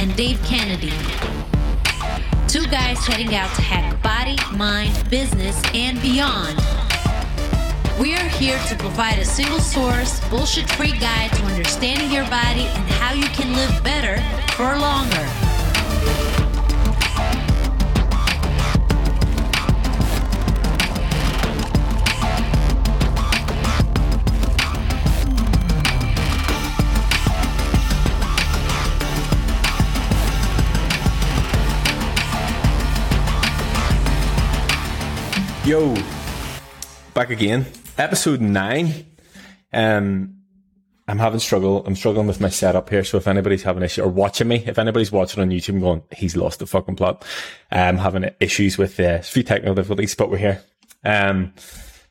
[0.00, 0.92] And Dave Kennedy.
[2.48, 6.58] Two guys heading out to hack body, mind, business, and beyond.
[7.98, 12.66] We are here to provide a single source, bullshit free guide to understanding your body
[12.66, 14.20] and how you can live better
[14.54, 15.43] for longer.
[35.64, 35.96] Yo,
[37.14, 37.64] back again.
[37.96, 39.06] Episode nine.
[39.72, 40.40] Um,
[41.08, 41.82] I'm having struggle.
[41.86, 43.02] I'm struggling with my setup here.
[43.02, 46.36] So if anybody's having issue or watching me, if anybody's watching on YouTube going, he's
[46.36, 47.24] lost the fucking plot.
[47.70, 50.62] I'm having issues with uh, a few technical difficulties, but we're here.
[51.02, 51.54] Um,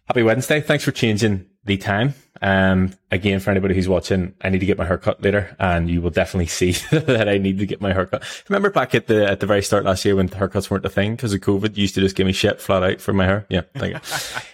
[0.08, 0.60] happy Wednesday.
[0.60, 2.16] Thanks for changing the time.
[2.44, 6.02] Um, again, for anybody who's watching, I need to get my haircut later and you
[6.02, 8.22] will definitely see that I need to get my haircut.
[8.50, 11.16] Remember back at the, at the very start last year when haircuts weren't a thing
[11.16, 13.46] because of COVID, you used to just give me shit flat out for my hair.
[13.50, 13.62] Yeah.
[13.76, 14.00] Thank you.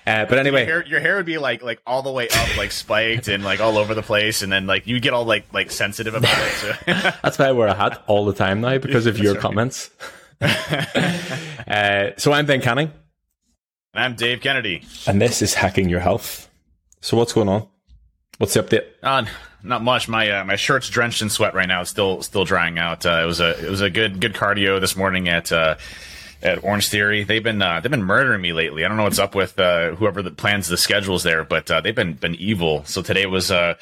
[0.09, 2.57] Uh, but anyway, your hair, your hair would be like, like all the way up,
[2.57, 4.41] like spiked and like all over the place.
[4.41, 6.51] And then like you get all like, like sensitive about it.
[6.53, 6.73] So.
[7.21, 9.91] That's why I wear a hat all the time now because of your comments.
[10.41, 12.91] uh, so I'm Ben Canning.
[13.93, 14.83] I'm Dave Kennedy.
[15.05, 16.49] And this is Hacking Your Health.
[17.01, 17.67] So what's going on?
[18.39, 18.85] What's the update?
[19.03, 19.25] Uh,
[19.63, 20.07] not much.
[20.07, 21.81] My uh, my shirt's drenched in sweat right now.
[21.81, 23.05] It's still still drying out.
[23.05, 25.75] Uh, it was a it was a good good cardio this morning at uh,
[26.41, 27.25] at Orange Theory.
[27.25, 28.85] They've been uh, they've been murdering me lately.
[28.85, 31.81] I don't know what's up with uh, whoever that plans the schedules there, but uh,
[31.81, 32.85] they've been been evil.
[32.85, 33.73] So today was uh,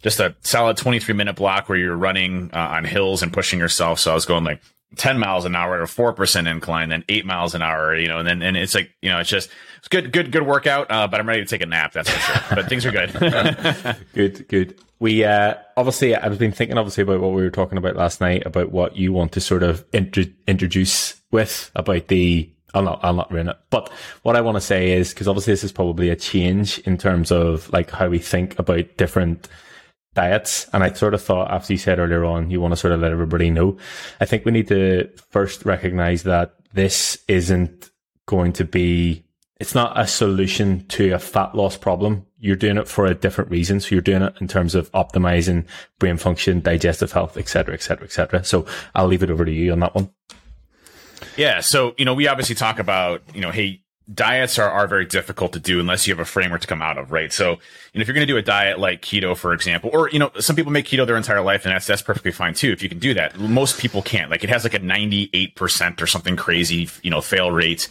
[0.00, 4.00] just a solid 23 minute block where you're running uh, on hills and pushing yourself.
[4.00, 4.62] So I was going like
[4.96, 8.18] 10 miles an hour at a 4% incline, then 8 miles an hour, you know,
[8.18, 10.90] and then, and it's like, you know, it's just, it's good, good, good workout.
[10.90, 11.92] Uh, but I'm ready to take a nap.
[11.92, 12.56] That's for sure.
[12.56, 13.96] but things are good.
[14.14, 14.78] good, good.
[14.98, 18.46] We, uh, obviously, I've been thinking obviously about what we were talking about last night
[18.46, 23.14] about what you want to sort of int- introduce with about the, I'll not, I'll
[23.14, 23.58] not ruin it.
[23.70, 23.92] But
[24.22, 27.30] what I want to say is, because obviously this is probably a change in terms
[27.30, 29.48] of like how we think about different
[30.16, 30.68] diets.
[30.72, 33.00] And I sort of thought after you said earlier on, you want to sort of
[33.00, 33.76] let everybody know.
[34.20, 37.90] I think we need to first recognize that this isn't
[38.26, 39.24] going to be,
[39.58, 42.26] it's not a solution to a fat loss problem.
[42.38, 43.80] You're doing it for a different reason.
[43.80, 45.66] So you're doing it in terms of optimizing
[45.98, 48.44] brain function, digestive health, et cetera, et cetera, et cetera.
[48.44, 50.10] So I'll leave it over to you on that one.
[51.36, 51.60] Yeah.
[51.60, 55.52] So, you know, we obviously talk about, you know, hey, diets are, are very difficult
[55.54, 57.32] to do unless you have a framework to come out of, right?
[57.32, 57.56] So, you
[57.98, 60.30] know, if you're going to do a diet like keto, for example, or, you know,
[60.38, 62.70] some people make keto their entire life and that's, that's perfectly fine too.
[62.70, 64.30] If you can do that, most people can't.
[64.30, 67.88] Like it has like a 98% or something crazy, you know, fail rate.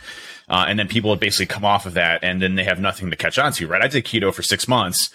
[0.47, 3.09] Uh, and then people would basically come off of that and then they have nothing
[3.09, 3.81] to catch on to, right?
[3.81, 5.09] I did keto for six months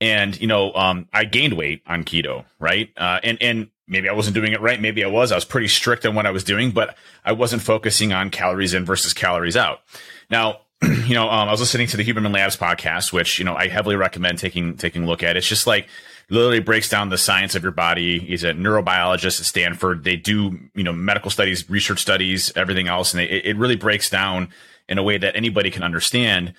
[0.00, 2.90] and, you know, um, I gained weight on keto, right?
[2.96, 4.80] Uh, and, and, maybe I wasn't doing it right.
[4.80, 5.30] Maybe I was.
[5.30, 8.74] I was pretty strict on what I was doing, but I wasn't focusing on calories
[8.74, 9.80] in versus calories out.
[10.30, 13.54] Now, you know, um, I was listening to the Huberman Labs podcast, which you know
[13.54, 15.36] I heavily recommend taking taking a look at.
[15.36, 15.88] It's just like
[16.30, 18.18] literally breaks down the science of your body.
[18.18, 20.04] He's a neurobiologist at Stanford.
[20.04, 24.10] They do you know medical studies, research studies, everything else, and they, it really breaks
[24.10, 24.48] down
[24.88, 26.54] in a way that anybody can understand.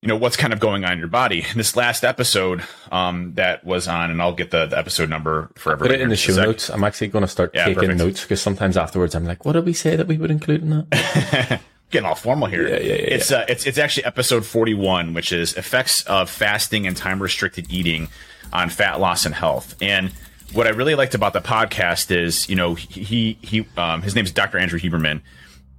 [0.00, 1.44] You know what's kind of going on in your body.
[1.56, 2.62] this last episode
[2.92, 5.88] um, that was on, and I'll get the, the episode number for everyone.
[5.88, 6.70] Put it in the show notes.
[6.70, 7.98] I'm actually going to start yeah, taking perfect.
[7.98, 10.70] notes because sometimes afterwards I'm like, what did we say that we would include in
[10.70, 11.60] that?
[11.90, 12.68] getting all formal here.
[12.68, 13.14] Yeah, yeah, yeah.
[13.14, 17.20] It's uh, it's it's actually episode forty one, which is effects of fasting and time
[17.20, 18.08] restricted eating
[18.52, 19.74] on fat loss and health.
[19.80, 20.12] And
[20.52, 24.24] what I really liked about the podcast is, you know, he he um, his name
[24.24, 24.58] is Dr.
[24.58, 25.20] Andrew Huberman,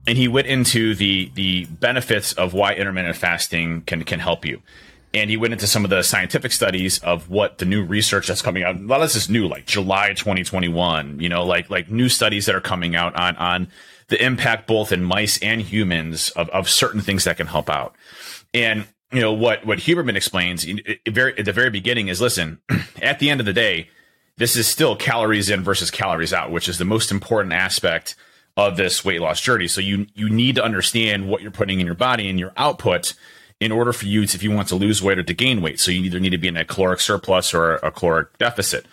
[0.09, 4.59] and he went into the the benefits of why intermittent fasting can can help you.
[5.13, 8.41] And he went into some of the scientific studies of what the new research that's
[8.41, 8.75] coming out.
[8.75, 11.19] A lot of this is new, like July 2021.
[11.19, 13.67] You know, like like new studies that are coming out on on
[14.07, 17.95] the impact both in mice and humans of, of certain things that can help out.
[18.51, 20.65] And you know what what Huberman explains
[21.07, 22.61] very, at the very beginning is listen,
[23.03, 23.89] at the end of the day,
[24.37, 28.15] this is still calories in versus calories out, which is the most important aspect
[28.67, 29.67] of this weight loss journey.
[29.67, 33.13] So you you need to understand what you're putting in your body and your output
[33.59, 35.79] in order for you to, if you want to lose weight or to gain weight.
[35.79, 38.85] So you either need to be in a caloric surplus or a caloric deficit.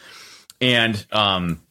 [0.60, 1.62] And um,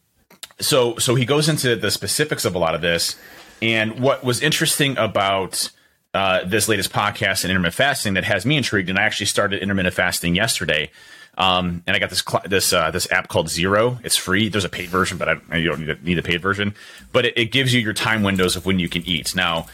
[0.59, 3.15] so so he goes into the specifics of a lot of this.
[3.61, 5.71] And what was interesting about
[6.13, 9.61] uh, this latest podcast and intermittent fasting that has me intrigued, and I actually started
[9.61, 10.89] intermittent fasting yesterday.
[11.37, 13.99] Um, and I got this cl- this uh, this app called Zero.
[14.03, 14.49] It's free.
[14.49, 16.73] There's a paid version, but I, you don't need a, need a paid version.
[17.11, 19.35] But it, it, gives you your time windows of when you can eat.
[19.35, 19.67] Now,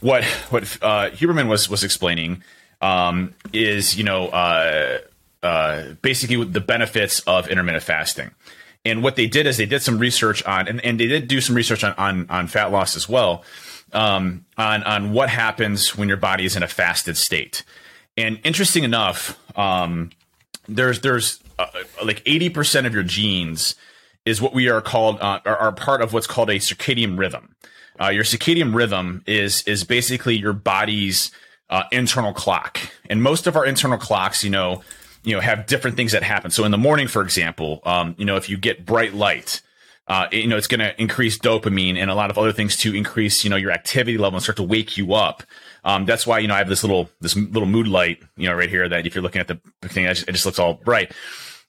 [0.00, 2.42] what what uh, Huberman was was explaining
[2.80, 4.98] um, is you know uh,
[5.42, 8.30] uh, basically the benefits of intermittent fasting.
[8.84, 11.40] And what they did is they did some research on, and, and they did do
[11.40, 13.44] some research on, on, on fat loss as well,
[13.92, 17.64] um, on, on what happens when your body is in a fasted state.
[18.16, 20.10] And interesting enough, um,
[20.68, 21.66] there's, there's uh,
[22.04, 23.74] like 80% of your genes
[24.24, 27.54] is what we are called, uh, are, are part of what's called a circadian rhythm.
[28.00, 31.30] Uh, your circadian rhythm is, is basically your body's,
[31.70, 32.78] uh, internal clock.
[33.10, 34.82] And most of our internal clocks, you know,
[35.24, 36.50] you know, have different things that happen.
[36.50, 39.60] So in the morning, for example, um, you know, if you get bright light,
[40.08, 42.94] uh, you know, it's going to increase dopamine and a lot of other things to
[42.94, 45.42] increase, you know, your activity level and start to wake you up.
[45.84, 48.54] Um, that's why, you know, I have this little, this little mood light, you know,
[48.54, 50.74] right here that if you're looking at the thing, it just, it just looks all
[50.74, 51.12] bright.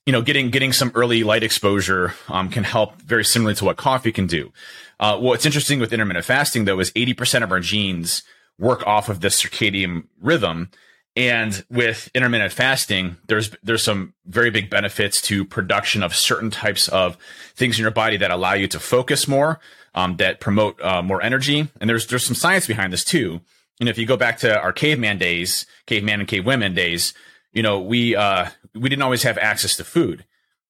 [0.05, 3.77] You know, getting, getting some early light exposure, um, can help very similarly to what
[3.77, 4.51] coffee can do.
[4.99, 8.23] Uh, what's interesting with intermittent fasting though is 80% of our genes
[8.57, 10.69] work off of this circadian rhythm.
[11.15, 16.87] And with intermittent fasting, there's there's some very big benefits to production of certain types
[16.87, 17.17] of
[17.55, 19.59] things in your body that allow you to focus more,
[19.95, 21.67] um, that promote uh, more energy.
[21.81, 23.41] And there's there's some science behind this too.
[23.79, 27.13] And if you go back to our caveman days, caveman and cavewomen days,
[27.53, 30.25] you know we uh, we didn't always have access to food,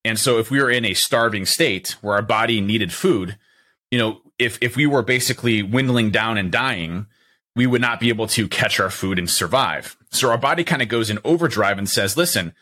[0.05, 3.37] and so if we were in a starving state where our body needed food,
[3.91, 7.07] you know if if we were basically dwindling down and dying,
[7.55, 9.97] we would not be able to catch our food and survive.
[10.11, 12.53] So our body kind of goes in overdrive and says, listen,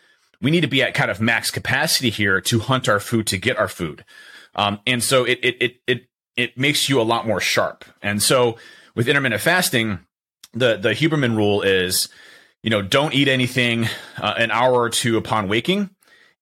[0.41, 3.37] we need to be at kind of max capacity here to hunt our food to
[3.37, 4.05] get our food.
[4.55, 7.85] Um, and so it, it, it, it, it makes you a lot more sharp.
[8.01, 8.57] And so
[8.95, 9.99] with intermittent fasting,
[10.53, 12.09] the, the Huberman rule is,
[12.63, 13.87] you know, don't eat anything
[14.17, 15.89] uh, an hour or two upon waking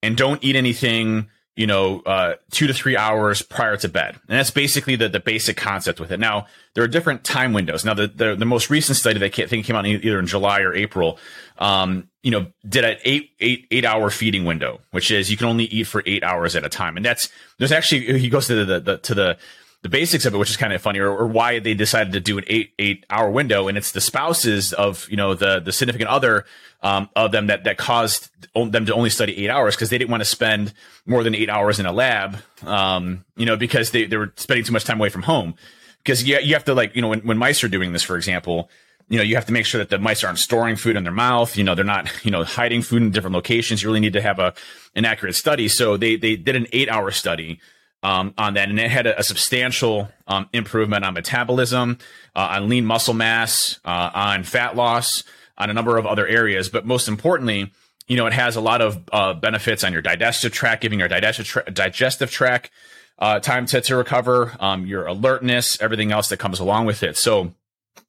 [0.01, 4.15] and don't eat anything you know, uh, two to three hours prior to bed.
[4.27, 6.19] And that's basically the, the basic concept with it.
[6.19, 7.85] Now, there are different time windows.
[7.85, 10.59] Now, the, the, the most recent study that I think came out either in July
[10.59, 11.17] or April,
[11.57, 15.47] um, you know, did an eight, eight, eight hour feeding window, which is you can
[15.47, 16.97] only eat for eight hours at a time.
[16.97, 19.37] And that's, there's actually, he goes to the, the, to the,
[19.81, 22.19] the basics of it, which is kind of funny, or, or, why they decided to
[22.19, 25.71] do an eight eight hour window, and it's the spouses of you know the the
[25.71, 26.43] significant other
[26.85, 30.11] um, of them that that caused them to only study eight hours because they didn't
[30.11, 30.71] want to spend
[31.07, 34.63] more than eight hours in a lab, um, you know, because they they were spending
[34.63, 35.55] too much time away from home.
[36.03, 38.15] Because you you have to like you know when when mice are doing this, for
[38.15, 38.69] example,
[39.09, 41.11] you know, you have to make sure that the mice aren't storing food in their
[41.11, 41.57] mouth.
[41.57, 43.81] You know, they're not, you know, hiding food in different locations.
[43.81, 44.53] You really need to have a,
[44.93, 45.67] an accurate study.
[45.67, 47.59] So they, they did an eight hour study
[48.03, 51.97] um, on that, and it had a, a substantial um, improvement on metabolism,
[52.35, 55.23] uh, on lean muscle mass, uh, on fat loss,
[55.57, 56.69] on a number of other areas.
[56.69, 57.71] But most importantly,
[58.07, 61.07] you know, it has a lot of uh, benefits on your digestive tract, giving your
[61.07, 62.71] digestive tra- digestive tract
[63.17, 67.17] uh, time to, to recover, um, your alertness, everything else that comes along with it.
[67.17, 67.53] So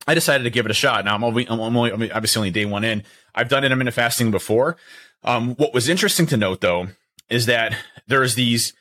[0.07, 1.05] I decided to give it a shot.
[1.05, 3.05] Now I'm only, I'm only obviously only day one in.
[3.35, 4.77] I've done intermittent fasting before.
[5.25, 6.89] Um, what was interesting to note though
[7.29, 7.77] is that
[8.07, 8.73] there's these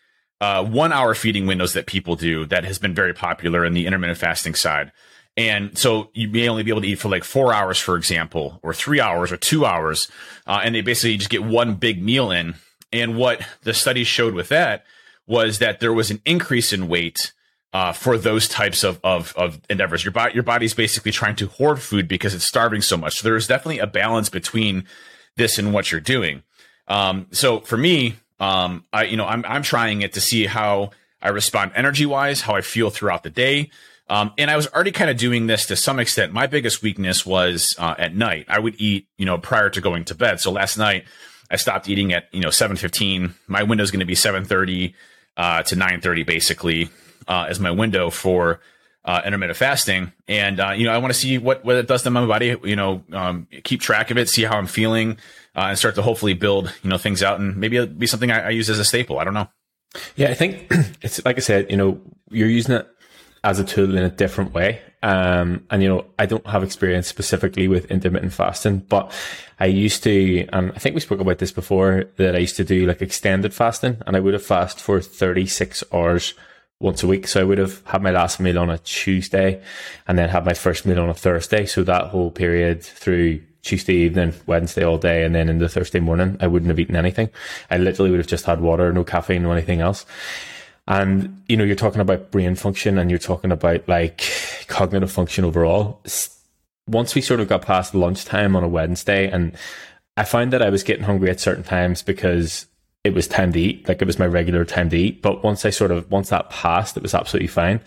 [0.42, 3.86] uh, one hour feeding windows that people do that has been very popular in the
[3.86, 4.92] intermittent fasting side.
[5.38, 8.60] And so you may only be able to eat for like four hours, for example,
[8.64, 10.10] or three hours or two hours.
[10.48, 12.56] Uh, and they basically just get one big meal in.
[12.94, 14.86] And what the studies showed with that
[15.28, 17.34] was that there was an increase in weight
[17.74, 20.06] uh, for those types of, of, of endeavors.
[20.06, 23.20] Your body, your body's basically trying to hoard food because it's starving so much.
[23.20, 24.86] So there's definitely a balance between
[25.36, 26.44] this and what you're doing.
[26.88, 30.92] Um, so for me, um, I, you know, I'm, I'm trying it to see how
[31.22, 33.72] I respond energy wise, how I feel throughout the day.
[34.08, 36.32] Um, and I was already kind of doing this to some extent.
[36.32, 38.46] My biggest weakness was uh, at night.
[38.48, 40.40] I would eat, you know, prior to going to bed.
[40.40, 41.06] So last night
[41.50, 43.34] I stopped eating at, you know, 7:15.
[43.48, 44.94] My window is going to be 7:30
[45.38, 46.90] uh, to 9:30 basically
[47.28, 48.60] uh, as my window for
[49.06, 50.12] uh, intermittent fasting.
[50.28, 52.56] And, uh, you know, I want to see what, what it does to my body,
[52.64, 55.18] you know, um, keep track of it, see how I'm feeling,
[55.56, 58.32] uh, and start to hopefully build, you know, things out and maybe it'll be something
[58.32, 59.20] I, I use as a staple.
[59.20, 59.48] I don't know.
[60.16, 60.68] Yeah, I think
[61.02, 62.88] it's like I said, you know, you're using it
[63.46, 64.82] as a tool in a different way.
[65.04, 69.14] Um, and you know, I don't have experience specifically with intermittent fasting, but
[69.60, 72.64] I used to, and I think we spoke about this before, that I used to
[72.64, 76.34] do like extended fasting and I would have fast for 36 hours
[76.80, 77.28] once a week.
[77.28, 79.62] So I would have had my last meal on a Tuesday
[80.08, 81.68] and then had my first meal on a Thursday.
[81.68, 86.38] So that whole period through Tuesday evening, Wednesday all day, and then into Thursday morning,
[86.40, 87.30] I wouldn't have eaten anything.
[87.70, 90.06] I literally would have just had water, no caffeine, no anything else.
[90.88, 94.24] And, you know, you're talking about brain function and you're talking about like
[94.68, 96.02] cognitive function overall.
[96.88, 99.56] Once we sort of got past lunchtime on a Wednesday and
[100.18, 102.68] I found that I was getting hungry at certain times because
[103.04, 103.88] it was time to eat.
[103.88, 105.22] Like it was my regular time to eat.
[105.22, 107.82] But once I sort of, once that passed, it was absolutely fine.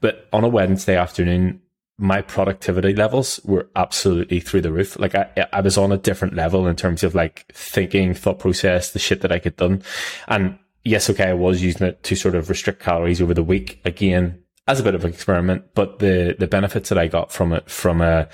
[0.00, 1.60] But on a Wednesday afternoon,
[1.98, 4.98] my productivity levels were absolutely through the roof.
[4.98, 8.92] Like I, I was on a different level in terms of like thinking, thought process,
[8.92, 9.82] the shit that I get done.
[10.28, 13.80] And yes, okay, I was using it to sort of restrict calories over the week
[13.84, 17.52] again as a bit of an experiment, but the, the benefits that I got from
[17.52, 18.28] it from a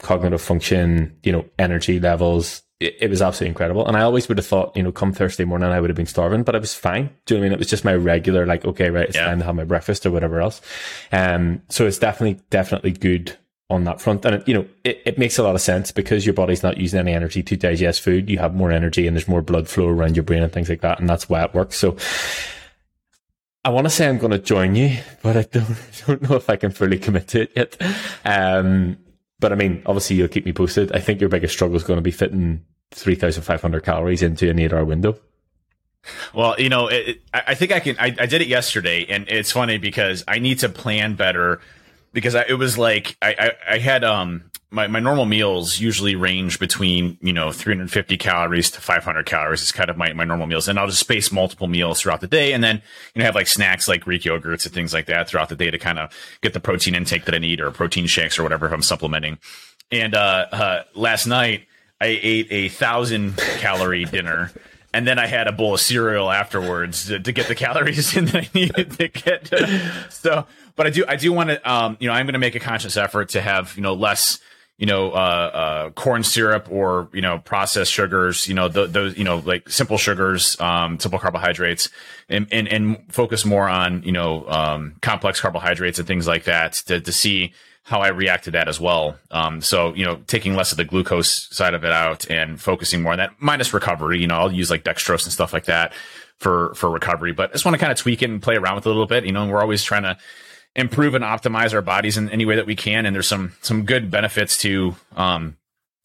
[0.00, 3.86] cognitive function, you know, energy levels, it, it, was absolutely incredible.
[3.86, 6.06] And I always would have thought, you know, come Thursday morning, I would have been
[6.06, 7.10] starving, but I was fine.
[7.26, 7.52] Do you know what I mean?
[7.54, 9.26] It was just my regular, like, okay, right, it's yeah.
[9.26, 10.60] time to have my breakfast or whatever else.
[11.12, 13.36] Um, so it's definitely, definitely good
[13.70, 14.24] on that front.
[14.24, 16.78] And, it, you know, it, it makes a lot of sense because your body's not
[16.78, 18.30] using any energy to digest food.
[18.30, 20.80] You have more energy and there's more blood flow around your brain and things like
[20.80, 21.00] that.
[21.00, 21.76] And that's why it works.
[21.76, 21.96] So
[23.64, 26.48] I want to say I'm going to join you, but I don't, don't know if
[26.48, 27.76] I can fully commit to it yet.
[28.24, 28.98] Um,
[29.40, 30.92] but I mean, obviously you'll keep me posted.
[30.92, 34.72] I think your biggest struggle is going to be fitting 3,500 calories into an eight
[34.72, 35.18] hour window.
[36.32, 37.96] Well, you know, it, I think I can.
[37.98, 41.60] I, I, did it yesterday, and it's funny because I need to plan better.
[42.18, 46.14] Because I, it was like I, I, I had um my, my normal meals usually
[46.14, 50.46] range between, you know, 350 calories to 500 calories is kind of my, my normal
[50.46, 50.68] meals.
[50.68, 52.52] And I'll just space multiple meals throughout the day.
[52.52, 52.82] And then,
[53.14, 55.70] you know, have like snacks like Greek yogurts and things like that throughout the day
[55.70, 58.66] to kind of get the protein intake that I need or protein shakes or whatever
[58.66, 59.38] if I'm supplementing.
[59.90, 61.66] And, uh, uh, last night
[62.00, 64.52] I ate a thousand calorie dinner.
[64.94, 68.26] And then I had a bowl of cereal afterwards to, to get the calories in
[68.26, 69.52] that I needed to get.
[70.10, 72.54] so, but I do, I do want to, um, you know, I'm going to make
[72.54, 74.38] a conscious effort to have, you know, less,
[74.78, 79.18] you know, uh, uh, corn syrup or, you know, processed sugars, you know, th- those,
[79.18, 81.90] you know, like simple sugars, um, simple carbohydrates
[82.28, 86.74] and, and, and focus more on, you know, um, complex carbohydrates and things like that
[86.74, 89.16] to, to see how I react to that as well.
[89.30, 93.02] Um, so, you know, taking less of the glucose side of it out and focusing
[93.02, 95.92] more on that minus recovery, you know, I'll use like dextrose and stuff like that
[96.38, 98.76] for, for recovery, but I just want to kind of tweak it and play around
[98.76, 99.24] with it a little bit.
[99.24, 100.18] You know, we're always trying to,
[100.78, 103.04] improve and optimize our bodies in any way that we can.
[103.04, 105.56] And there's some some good benefits to um,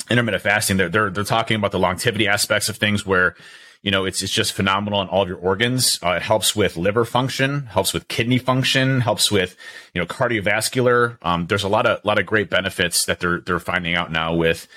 [0.09, 0.77] intermittent fasting.
[0.77, 3.35] They're, they're they're talking about the longevity aspects of things where
[3.83, 5.99] you know it's it's just phenomenal in all of your organs.
[6.01, 9.55] Uh, it helps with liver function, helps with kidney function, helps with
[9.93, 11.17] you know cardiovascular.
[11.21, 14.33] Um, there's a lot of lot of great benefits that they're they're finding out now
[14.33, 14.67] with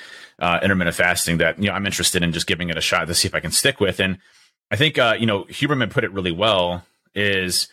[0.41, 3.15] uh, intermittent fasting that you know I'm interested in just giving it a shot to
[3.15, 4.01] see if I can stick with.
[4.01, 4.19] And
[4.73, 6.85] I think uh, you know Huberman put it really well.
[7.15, 7.69] Is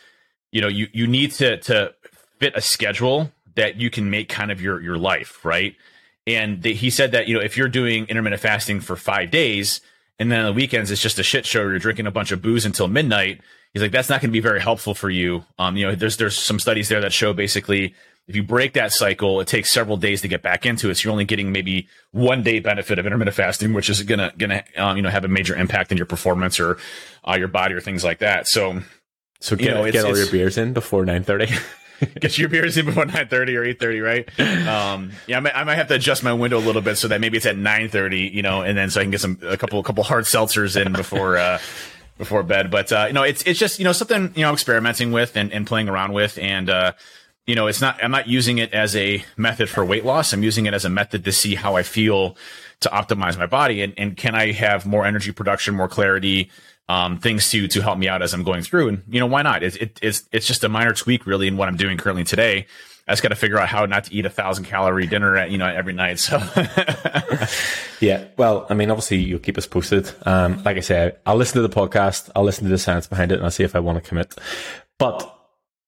[0.52, 1.96] you know you you need to to
[2.40, 5.75] fit a schedule that you can make kind of your your life, right?
[6.28, 9.82] And the, he said that you know if you're doing intermittent fasting for five days
[10.20, 12.41] and then on the weekends it's just a shit show, you're drinking a bunch of
[12.41, 13.41] booze until midnight.
[13.74, 15.46] He's like, that's not going to be very helpful for you.
[15.58, 17.96] Um, you know, there's there's some studies there that show basically
[18.27, 20.96] if you break that cycle, it takes several days to get back into it.
[20.96, 24.63] So you're only getting maybe one day benefit of intermittent fasting, which is gonna gonna
[24.77, 26.77] um, you know have a major impact in your performance or
[27.27, 28.48] uh, your body or things like that.
[28.48, 28.82] So
[29.41, 31.48] so get, you know, get all your beers in before nine thirty.
[32.19, 34.27] get your beers in before nine thirty or eight thirty, right?
[34.39, 37.07] Um, yeah, I might, I might, have to adjust my window a little bit so
[37.10, 39.39] that maybe it's at nine thirty, you know, and then so I can get some
[39.43, 41.60] a couple a couple hard seltzers in before uh,
[42.17, 42.72] before bed.
[42.72, 45.36] But uh, you know, it's it's just you know something you know I'm experimenting with
[45.36, 46.93] and, and playing around with, and uh,
[47.45, 50.33] you know, it's not I'm not using it as a method for weight loss.
[50.33, 52.38] I'm using it as a method to see how I feel
[52.83, 56.51] to optimize my body and, and can I have more energy production, more clarity
[56.90, 58.90] um, things to to help me out as I'm going through.
[58.90, 59.63] And you know, why not?
[59.63, 62.68] It, it, it's it's just a minor tweak, really, in what I'm doing currently today.
[63.08, 65.52] I just got to figure out how not to eat a thousand calorie dinner at
[65.52, 66.20] you know every night.
[66.20, 66.38] So
[68.00, 70.10] yeah, well, I mean, obviously you'll keep us posted.
[70.25, 73.32] Um, like I said, I'll listen to the podcast, I'll listen to the science behind
[73.32, 74.36] it, and I'll see if I want to commit.
[74.98, 75.43] But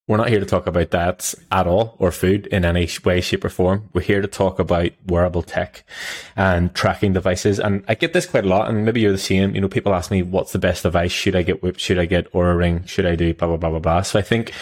[0.08, 3.44] we're not here to talk about that at all or food in any way, shape
[3.44, 3.90] or form.
[3.92, 5.84] We're here to talk about wearable tech
[6.36, 7.60] and tracking devices.
[7.60, 8.70] And I get this quite a lot.
[8.70, 9.56] And maybe you're the same.
[9.56, 11.12] You know, people ask me, what's the best device?
[11.12, 11.80] Should I get Whoop?
[11.80, 12.86] Should I get Oura Ring?
[12.86, 14.02] Should I do blah, blah, blah, blah, blah.
[14.04, 14.54] So I think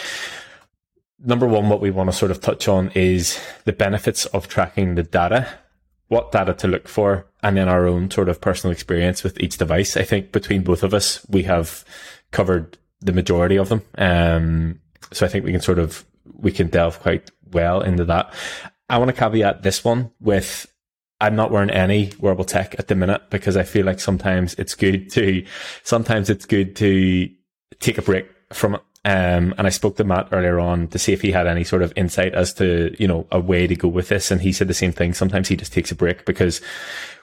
[1.22, 4.94] number one, what we want to sort of touch on is the benefits of tracking
[4.94, 5.46] the data,
[6.08, 9.58] what data to look for, and then our own sort of personal experience with each
[9.58, 9.94] device.
[9.94, 11.84] I think between both of us, we have
[12.30, 13.82] covered the majority of them.
[13.98, 14.80] Um,
[15.14, 16.04] so I think we can sort of,
[16.38, 18.32] we can delve quite well into that.
[18.88, 20.66] I want to caveat this one with
[21.20, 24.74] I'm not wearing any wearable tech at the minute because I feel like sometimes it's
[24.74, 25.44] good to,
[25.82, 27.30] sometimes it's good to
[27.80, 28.82] take a break from it.
[29.06, 31.82] Um, and I spoke to Matt earlier on to see if he had any sort
[31.82, 34.30] of insight as to, you know, a way to go with this.
[34.30, 35.12] And he said the same thing.
[35.12, 36.62] Sometimes he just takes a break because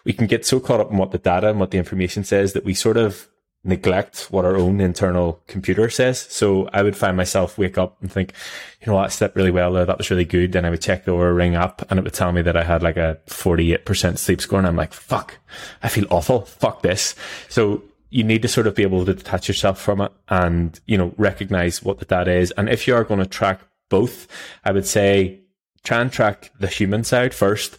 [0.06, 2.54] we can get so caught up in what the data and what the information says
[2.54, 3.28] that we sort of
[3.64, 6.20] neglect what our own internal computer says.
[6.20, 8.34] So I would find myself wake up and think,
[8.82, 9.86] you know what, I slept really well there.
[9.86, 10.52] That was really good.
[10.52, 12.64] Then I would check the Oura ring up and it would tell me that I
[12.64, 14.60] had like a 48% sleep score.
[14.60, 15.38] And I'm like, fuck,
[15.84, 16.42] I feel awful.
[16.42, 17.16] Fuck this.
[17.50, 20.98] So you need to sort of be able to detach yourself from it and, you
[20.98, 22.52] know, recognize what the data is.
[22.58, 24.28] And if you are going to track both,
[24.66, 25.42] I would say
[25.84, 27.78] try and track the human side first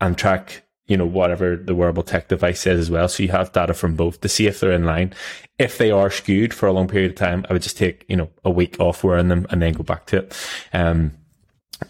[0.00, 3.06] and track you know, whatever the wearable tech device is as well.
[3.06, 5.14] So you have data from both to see if they're in line.
[5.56, 8.16] If they are skewed for a long period of time, I would just take, you
[8.16, 10.36] know, a week off wearing them and then go back to it.
[10.72, 11.12] Um,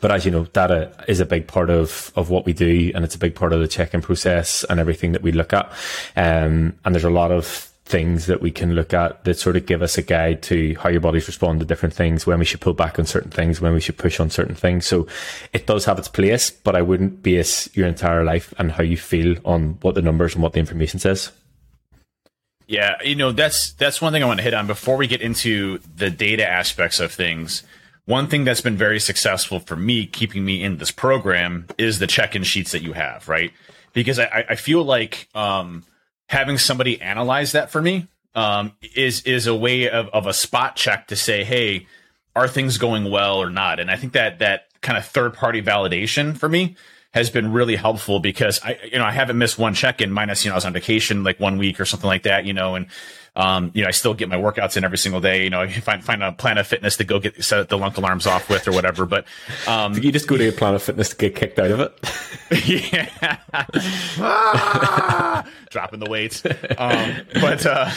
[0.03, 3.03] but as you know, data is a big part of, of what we do and
[3.03, 5.73] it's a big part of the check-in process and everything that we look at.
[6.15, 9.67] Um, and there's a lot of things that we can look at that sort of
[9.67, 12.61] give us a guide to how your bodies respond to different things, when we should
[12.61, 14.87] pull back on certain things, when we should push on certain things.
[14.87, 15.07] So
[15.53, 18.97] it does have its place, but I wouldn't base your entire life and how you
[18.97, 21.33] feel on what the numbers and what the information says.
[22.67, 25.21] Yeah, you know, that's that's one thing I want to hit on before we get
[25.21, 27.65] into the data aspects of things.
[28.07, 32.07] One thing that's been very successful for me, keeping me in this program, is the
[32.07, 33.53] check-in sheets that you have, right?
[33.93, 35.85] Because I, I feel like um,
[36.31, 38.07] having somebody analyze that for me
[38.37, 41.89] um, is is a way of, of a spot check to say, hey,
[42.37, 43.81] are things going well or not?
[43.81, 46.77] And I think that that kind of third party validation for me
[47.13, 50.45] has been really helpful because I you know I haven't missed one check in minus
[50.45, 52.77] you know I was on vacation like one week or something like that you know
[52.77, 52.87] and
[53.37, 55.45] um, you know, I still get my workouts in every single day.
[55.45, 57.97] You know, I find find a Planet of Fitness to go get set the lunk
[57.97, 59.07] alarms off with or whatever.
[59.07, 59.25] But
[59.67, 61.93] um, you just go to a Planet of Fitness to get kicked out of it.
[62.67, 63.07] yeah,
[65.71, 66.45] dropping the weights.
[66.45, 67.91] Um, but uh,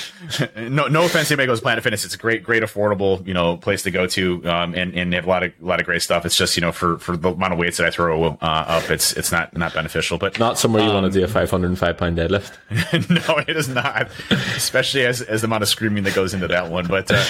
[0.56, 2.06] no, no offense to anybody goes Planet Fitness.
[2.06, 5.16] It's a great, great, affordable, you know, place to go to, um, and and they
[5.18, 6.26] have a lot of a lot of great stuff.
[6.26, 8.92] It's just you know for for the amount of weights that I throw uh, up,
[8.92, 10.18] it's it's not not beneficial.
[10.18, 12.52] But not somewhere you want to do a 505 pound deadlift.
[13.28, 14.10] no, it is not,
[14.56, 16.88] especially as as the amount of screaming that goes into that one.
[16.88, 17.24] But uh,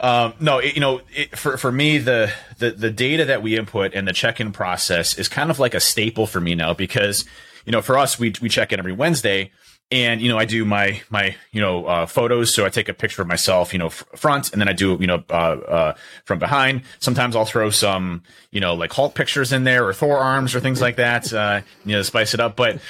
[0.00, 3.56] um, no, it, you know, it, for for me, the, the the data that we
[3.56, 6.74] input and the check in process is kind of like a staple for me now
[6.74, 7.24] because
[7.64, 9.50] you know, for us, we we check in every Wednesday.
[9.90, 12.54] And you know, I do my my you know uh, photos.
[12.54, 15.06] So I take a picture of myself, you know, front, and then I do you
[15.06, 16.82] know uh, uh, from behind.
[16.98, 20.60] Sometimes I'll throw some you know like Hulk pictures in there or Thor arms or
[20.60, 22.56] things like that, uh, you know, spice it up.
[22.56, 22.80] But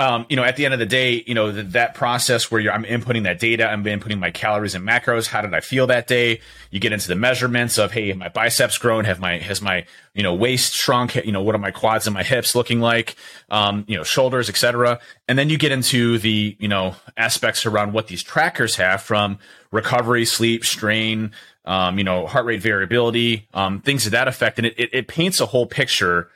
[0.00, 2.72] um, you know, at the end of the day, you know, the, that process where
[2.72, 5.26] I'm inputting that data, I'm inputting my calories and macros.
[5.26, 6.40] How did I feel that day?
[6.70, 9.04] You get into the measurements of, hey, have my biceps grown?
[9.04, 9.84] Have my, has my,
[10.14, 11.16] you know, waist shrunk?
[11.16, 13.14] You know, what are my quads and my hips looking like?
[13.50, 15.00] Um, you know, shoulders, etc.
[15.28, 19.38] And then you get into the, you know, aspects around what these trackers have from
[19.70, 21.32] recovery, sleep, strain,
[21.66, 24.56] um, you know, heart rate variability, um, things of that effect.
[24.56, 26.30] And it, it, it paints a whole picture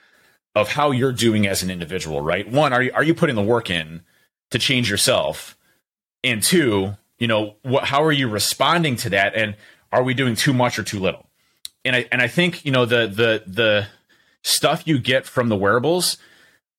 [0.54, 2.48] of how you're doing as an individual, right?
[2.50, 4.02] One, are you are you putting the work in
[4.50, 5.56] to change yourself?
[6.22, 9.56] And two, you know, what how are you responding to that and
[9.92, 11.26] are we doing too much or too little?
[11.84, 13.86] And I and I think, you know, the the the
[14.42, 16.18] stuff you get from the wearables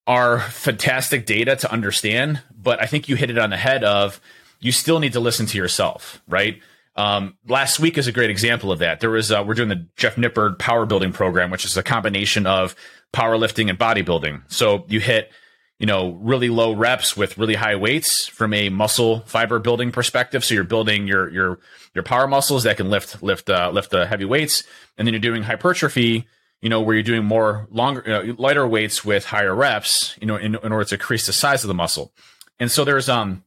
[0.08, 4.22] are fantastic data to understand, but I think you hit it on the head of
[4.60, 6.62] you still need to listen to yourself, right?
[6.96, 9.00] Um, last week is a great example of that.
[9.00, 12.48] There was uh, we're doing the Jeff Nippard Power Building Program, which is a combination
[12.48, 12.76] of
[13.16, 14.42] powerlifting and bodybuilding.
[14.48, 15.32] So you hit,
[15.80, 20.44] you know, really low reps with really high weights from a muscle fiber building perspective.
[20.44, 21.60] So you're building your your
[21.94, 24.64] your power muscles that can lift lift uh, lift the heavy weights,
[24.98, 26.28] and then you're doing hypertrophy.
[26.62, 30.16] You know, where you're doing more longer, you know, lighter weights with higher reps.
[30.20, 32.12] You know, in, in order to increase the size of the muscle.
[32.60, 33.44] And so there's um,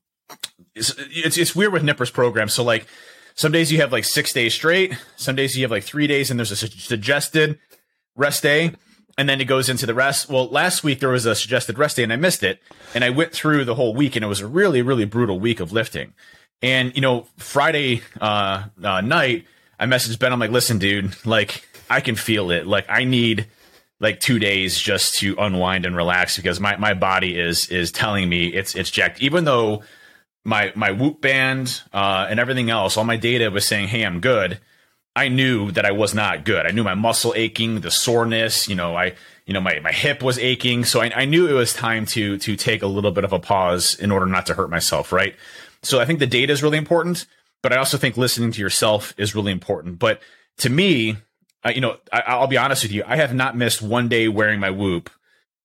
[0.75, 2.49] it's, it's, it's weird with Nippard's program.
[2.49, 2.87] So like
[3.35, 4.97] some days you have like six days straight.
[5.17, 7.59] Some days you have like three days, and there's a suggested
[8.15, 8.75] rest day
[9.19, 10.31] and then it goes into the rest.
[10.31, 12.63] Well, last week there was a suggested rest day and I missed it.
[12.95, 15.59] And I went through the whole week and it was a really, really brutal week
[15.59, 16.15] of lifting.
[16.63, 19.47] And, you know, Friday uh, uh, night,
[19.79, 20.33] I messaged Ben.
[20.33, 22.65] I'm like, listen, dude, like I can feel it.
[22.65, 23.49] Like I need
[23.99, 28.29] like two days just to unwind and relax because my, my body is is telling
[28.29, 29.21] me it's it's jacked.
[29.21, 29.83] Even though
[30.45, 34.21] my my Whoop band uh, and everything else, all my data was saying, hey, I'm
[34.21, 34.61] good
[35.19, 36.65] I knew that I was not good.
[36.65, 39.15] I knew my muscle aching, the soreness, you know, I,
[39.47, 40.85] you know, my, my hip was aching.
[40.85, 43.41] So I, I knew it was time to, to take a little bit of a
[43.41, 45.13] pause in order not to hurt myself.
[45.13, 45.35] Right.
[45.83, 47.27] So I think the data is really important,
[47.63, 49.99] but I also think listening to yourself is really important.
[49.99, 50.21] But
[50.59, 51.17] to me,
[51.65, 53.03] uh, you know, I, will be honest with you.
[53.05, 55.11] I have not missed one day wearing my whoop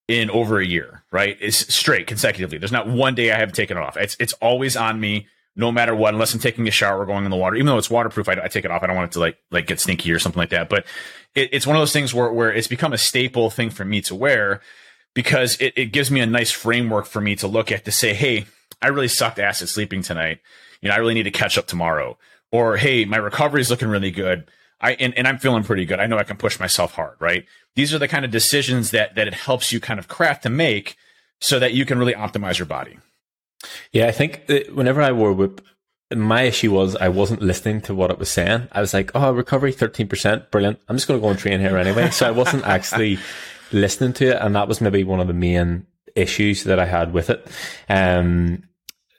[0.07, 1.37] in over a year, right?
[1.39, 2.57] It's straight consecutively.
[2.57, 3.97] There's not one day I haven't taken it off.
[3.97, 7.25] It's, it's always on me no matter what, unless I'm taking a shower or going
[7.25, 8.83] in the water, even though it's waterproof, I, I take it off.
[8.83, 10.69] I don't want it to like, like get stinky or something like that.
[10.69, 10.85] But
[11.35, 14.01] it, it's one of those things where, where it's become a staple thing for me
[14.01, 14.61] to wear
[15.13, 18.13] because it, it gives me a nice framework for me to look at to say,
[18.13, 18.45] Hey,
[18.81, 20.39] I really sucked ass at sleeping tonight.
[20.81, 22.17] You know, I really need to catch up tomorrow.
[22.51, 24.49] Or, Hey, my recovery is looking really good.
[24.81, 25.99] I, and, and I'm feeling pretty good.
[25.99, 27.45] I know I can push myself hard, right?
[27.75, 30.49] These are the kind of decisions that, that it helps you kind of craft to
[30.49, 30.97] make
[31.39, 32.97] so that you can really optimize your body.
[33.91, 35.62] Yeah, I think whenever I wore Whoop,
[36.15, 38.67] my issue was I wasn't listening to what it was saying.
[38.71, 40.80] I was like, oh, recovery 13%, brilliant.
[40.88, 42.10] I'm just going to go and train here anyway.
[42.12, 43.19] So I wasn't actually
[43.71, 44.38] listening to it.
[44.39, 47.47] And that was maybe one of the main issues that I had with it.
[47.89, 48.63] Um,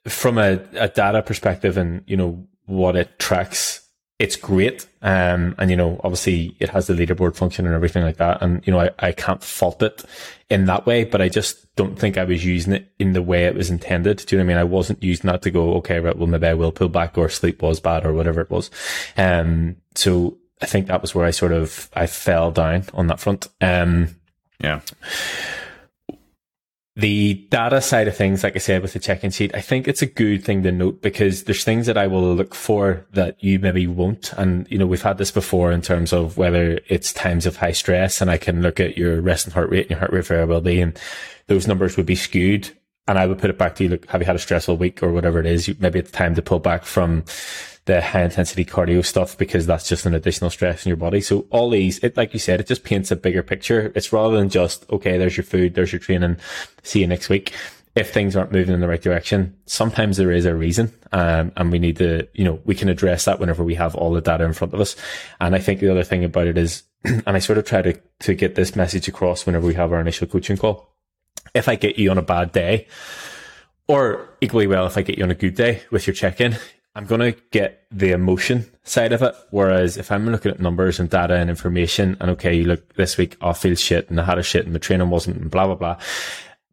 [0.07, 3.84] from a, a data perspective and, you know, what it tracks,
[4.19, 4.87] it's great.
[5.03, 8.41] Um, and you know, obviously it has the leaderboard function and everything like that.
[8.43, 10.05] And, you know, I, I can't fault it
[10.49, 13.47] in that way, but I just don't think I was using it in the way
[13.47, 14.19] it was intended.
[14.19, 14.61] Do you know what I mean?
[14.61, 17.29] I wasn't using that to go, okay, right, well, maybe I will pull back or
[17.29, 18.71] sleep was bad or whatever it was.
[19.17, 23.21] Um, so I think that was where I sort of, I fell down on that
[23.21, 23.49] front.
[23.61, 24.15] Um,
[24.61, 24.81] yeah.
[26.97, 30.03] The data side of things, like I said, with the check-in sheet, I think it's
[30.03, 33.59] a good thing to note because there's things that I will look for that you
[33.59, 34.33] maybe won't.
[34.35, 37.73] And, you know, we've had this before in terms of whether it's times of high
[37.73, 40.81] stress and I can look at your resting heart rate and your heart rate variability
[40.81, 40.97] and
[41.49, 42.71] those numbers would be skewed.
[43.07, 45.03] And I would put it back to you, look, have you had a stressful week
[45.03, 45.69] or whatever it is?
[45.79, 47.25] Maybe it's time to pull back from
[47.87, 51.21] the high intensity cardio stuff because that's just an additional stress in your body.
[51.21, 53.93] So all these, it, like you said, it just paints a bigger picture.
[53.95, 56.39] It's rather than just, okay, there's your food, there's your training.
[56.83, 57.53] See you next week.
[57.95, 60.93] If things aren't moving in the right direction, sometimes there is a reason.
[61.13, 64.13] Um, and we need to, you know, we can address that whenever we have all
[64.13, 64.97] the data in front of us.
[65.41, 68.01] And I think the other thing about it is, and I sort of try to,
[68.21, 70.94] to get this message across whenever we have our initial coaching call.
[71.55, 72.89] If I get you on a bad day,
[73.87, 76.57] or equally well, if I get you on a good day with your check in,
[76.97, 79.35] I'm going to get the emotion side of it.
[79.51, 83.17] Whereas if I'm looking at numbers and data and information and okay, you look this
[83.17, 85.67] week, I feel shit and I had a shit and my training wasn't and blah,
[85.67, 85.99] blah, blah.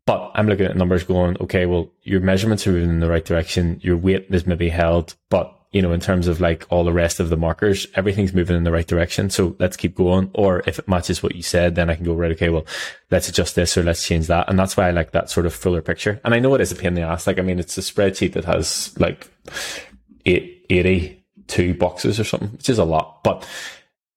[0.05, 3.25] But I'm looking at numbers going, okay, well, your measurements are moving in the right
[3.25, 3.79] direction.
[3.83, 7.19] Your weight is maybe held, but you know, in terms of like all the rest
[7.19, 9.29] of the markers, everything's moving in the right direction.
[9.29, 10.29] So let's keep going.
[10.33, 12.65] Or if it matches what you said, then I can go, right, okay, well,
[13.09, 14.49] let's adjust this or let's change that.
[14.49, 16.19] And that's why I like that sort of fuller picture.
[16.25, 17.25] And I know it is a pain in the ass.
[17.25, 19.29] Like, I mean, it's a spreadsheet that has like
[20.25, 23.47] eight, 82 boxes or something, which is a lot, but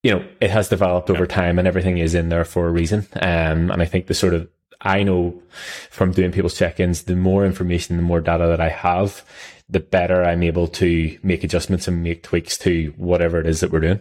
[0.02, 3.06] you know, it has developed over time and everything is in there for a reason.
[3.14, 4.46] Um, and I think the sort of,
[4.82, 5.40] I know
[5.88, 9.24] from doing people's check-ins, the more information, the more data that I have,
[9.68, 13.70] the better I'm able to make adjustments and make tweaks to whatever it is that
[13.70, 14.00] we're doing.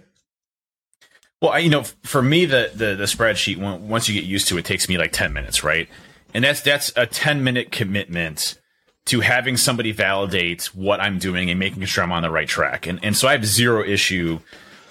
[1.42, 4.66] Well, you know, for me, the, the, the spreadsheet, once you get used to it,
[4.66, 5.90] takes me like 10 minutes, right?
[6.34, 8.58] And that's, that's a 10 minute commitment
[9.06, 12.88] to having somebody validate what I'm doing and making sure I'm on the right track.
[12.88, 14.40] And and so I have zero issue,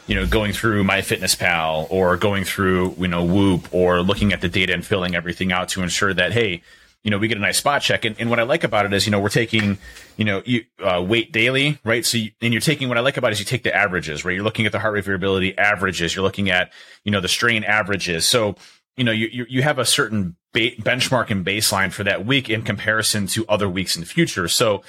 [0.06, 4.48] you know, going through MyFitnessPal or going through, you know, Whoop or looking at the
[4.48, 6.62] data and filling everything out to ensure that, hey,
[7.02, 8.04] you know, we get a nice spot check.
[8.04, 9.78] And, and what I like about it is, you know, we're taking,
[10.16, 12.06] you know, you, uh, weight daily, right?
[12.06, 14.24] So, you, and you're taking, what I like about it is you take the averages,
[14.24, 14.34] right?
[14.34, 16.14] You're looking at the heart rate variability averages.
[16.14, 16.72] You're looking at,
[17.04, 18.24] you know, the strain averages.
[18.24, 18.54] So,
[18.96, 22.48] you know, you, you, you have a certain ba- benchmark and baseline for that week
[22.48, 24.46] in comparison to other weeks in the future.
[24.48, 24.82] So,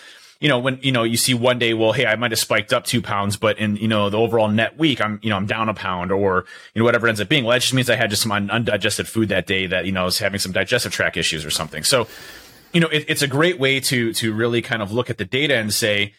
[0.44, 2.74] you know, when, you know, you see one day, well, hey, I might have spiked
[2.74, 5.46] up two pounds, but in, you know, the overall net week, I'm, you know, I'm
[5.46, 7.46] down a pound or, you know, whatever it ends up being.
[7.46, 9.94] Well, that just means I had just some un- undigested food that day that, you
[9.94, 11.86] know, is having some digestive tract issues or something.
[11.86, 12.10] So,
[12.74, 15.24] you know, it, it's a great way to, to really kind of look at the
[15.24, 16.14] data and say,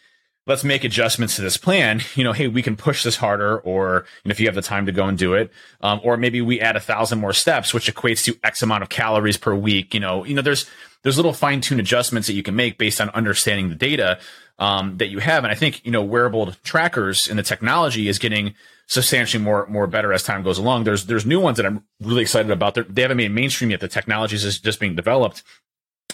[0.47, 2.01] let's make adjustments to this plan.
[2.15, 4.61] You know, hey, we can push this harder, or you know, if you have the
[4.61, 7.73] time to go and do it, um, or maybe we add a thousand more steps,
[7.73, 9.93] which equates to X amount of calories per week.
[9.93, 10.69] You know, you know, there's
[11.03, 14.19] there's little fine tune adjustments that you can make based on understanding the data
[14.57, 18.17] um, that you have, and I think you know wearable trackers and the technology is
[18.17, 18.53] getting
[18.87, 20.85] substantially more more better as time goes along.
[20.85, 22.75] There's there's new ones that I'm really excited about.
[22.75, 23.81] They're, they have not made mainstream yet.
[23.81, 25.43] The technology is just being developed,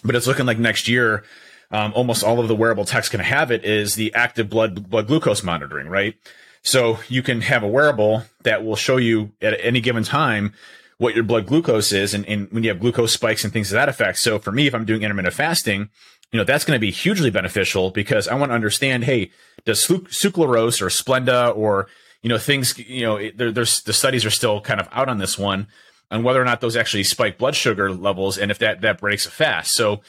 [0.03, 1.23] but it's looking like next year
[1.71, 5.07] um, almost all of the wearable techs can have it is the active blood blood
[5.07, 6.15] glucose monitoring, right?
[6.63, 10.53] So you can have a wearable that will show you at any given time
[10.97, 13.75] what your blood glucose is, and, and when you have glucose spikes and things of
[13.75, 14.19] that effect.
[14.19, 15.89] So for me, if I'm doing intermittent fasting,
[16.31, 19.31] you know that's going to be hugely beneficial because I want to understand, hey,
[19.65, 21.87] does sucralose or Splenda or
[22.21, 25.17] you know things, you know, there, there's the studies are still kind of out on
[25.17, 25.67] this one
[26.11, 29.25] on whether or not those actually spike blood sugar levels and if that that breaks
[29.25, 29.73] a fast.
[29.73, 30.01] So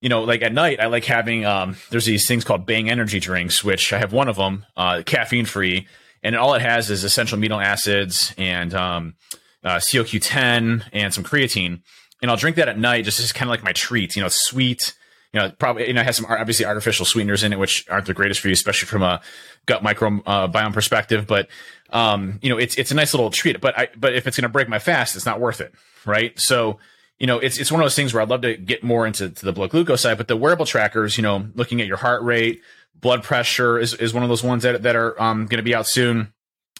[0.00, 3.20] you know, like at night, I like having, um, there's these things called Bang energy
[3.20, 5.86] drinks, which I have one of them, uh, caffeine free.
[6.22, 9.14] And all it has is essential amino acids and, um,
[9.62, 11.82] uh, CoQ10 and some creatine.
[12.22, 14.28] And I'll drink that at night just as kind of like my treat, you know,
[14.28, 14.94] sweet,
[15.32, 18.06] you know, probably, you know, it has some obviously artificial sweeteners in it, which aren't
[18.06, 19.20] the greatest for you, especially from a
[19.66, 21.26] gut microbiome uh, perspective.
[21.26, 21.48] But,
[21.90, 24.48] um, you know, it's, it's a nice little treat, but I, but if it's going
[24.48, 25.74] to break my fast, it's not worth it.
[26.06, 26.38] Right.
[26.40, 26.78] So,
[27.20, 29.28] you know, it's it's one of those things where I'd love to get more into
[29.28, 32.22] to the blood glucose side, but the wearable trackers, you know, looking at your heart
[32.22, 32.62] rate,
[32.94, 35.74] blood pressure is, is one of those ones that that are um, going to be
[35.74, 36.32] out soon.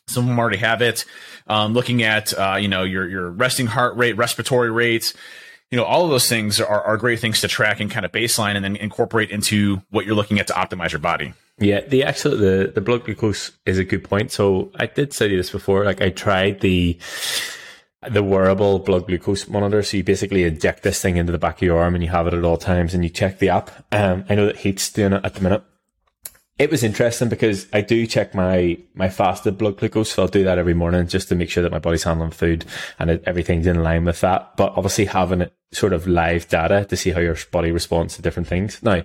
[0.08, 1.04] Some of them already have it.
[1.46, 5.14] Um, looking at uh, you know your your resting heart rate, respiratory rates,
[5.70, 8.10] you know, all of those things are, are great things to track and kind of
[8.10, 11.32] baseline and then incorporate into what you're looking at to optimize your body.
[11.58, 14.32] Yeah, the actual the the blood glucose is a good point.
[14.32, 15.84] So I did study this before.
[15.84, 16.98] Like I tried the
[18.08, 19.82] the wearable blood glucose monitor.
[19.82, 22.26] So you basically inject this thing into the back of your arm and you have
[22.26, 23.70] it at all times and you check the app.
[23.92, 25.62] Um, I know that Heat's doing it at the minute.
[26.58, 30.12] It was interesting because I do check my, my fasted blood glucose.
[30.12, 32.64] So I'll do that every morning just to make sure that my body's handling food
[32.98, 34.56] and it, everything's in line with that.
[34.56, 38.22] But obviously having it sort of live data to see how your body responds to
[38.22, 38.82] different things.
[38.82, 39.04] Now,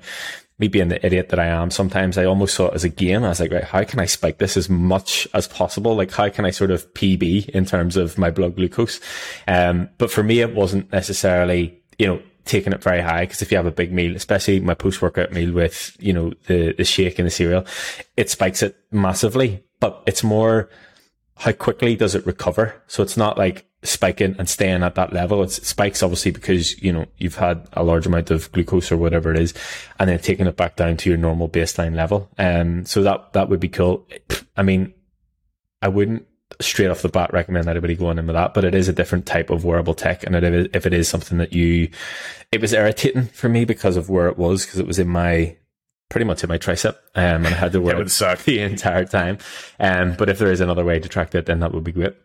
[0.58, 3.24] me being the idiot that I am, sometimes I almost saw it as a game.
[3.24, 5.96] I was like, right, how can I spike this as much as possible?
[5.96, 9.02] Like, how can I sort of PB in terms of my blood glucose?
[9.48, 13.52] Um, but for me, it wasn't necessarily, you know, taking it very high because if
[13.52, 16.86] you have a big meal, especially my post workout meal with, you know, the, the
[16.86, 17.66] shake and the cereal,
[18.16, 20.70] it spikes it massively, but it's more,
[21.38, 22.82] how quickly does it recover?
[22.88, 25.44] So it's not like spiking and staying at that level.
[25.44, 28.98] It's, it spikes obviously because, you know, you've had a large amount of glucose or
[28.98, 29.54] whatever it is
[30.00, 32.30] and then taking it back down to your normal baseline level.
[32.38, 34.08] Um, so that, that would be cool.
[34.56, 34.94] I mean,
[35.82, 36.26] I wouldn't
[36.62, 39.26] straight off the bat recommend anybody going in with that, but it is a different
[39.26, 40.24] type of wearable tech.
[40.24, 41.90] And it, if it is something that you,
[42.52, 45.58] it was irritating for me because of where it was, because it was in my
[46.10, 48.08] pretty much in my tricep, um, and I had to wear it
[48.46, 49.38] the entire time.
[49.80, 52.16] Um, but if there is another way to track that, then that would be great.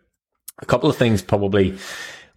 [0.61, 1.77] A couple of things probably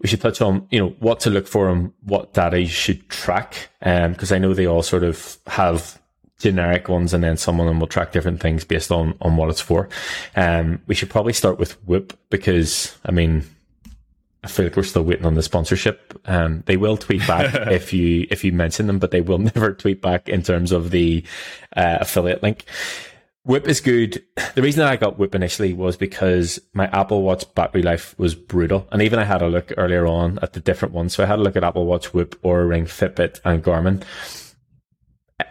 [0.01, 3.09] we should touch on, you know, what to look for and what data you should
[3.09, 3.71] track.
[3.83, 6.01] Um, because I know they all sort of have
[6.39, 9.49] generic ones and then some of them will track different things based on, on what
[9.51, 9.89] it's for.
[10.37, 13.45] Um, we should probably start with Whoop because, I mean,
[14.43, 16.21] I feel like we're still waiting on the sponsorship.
[16.27, 19.73] Um, they will tweet back if you if you mention them, but they will never
[19.73, 21.25] tweet back in terms of the
[21.75, 22.65] uh, affiliate link.
[23.45, 24.25] Whoop is good.
[24.55, 28.35] The reason that I got Whoop initially was because my Apple Watch battery life was
[28.35, 31.15] brutal, and even I had a look earlier on at the different ones.
[31.15, 34.03] So I had a look at Apple Watch, Whoop, Oura Ring, Fitbit, and Garmin.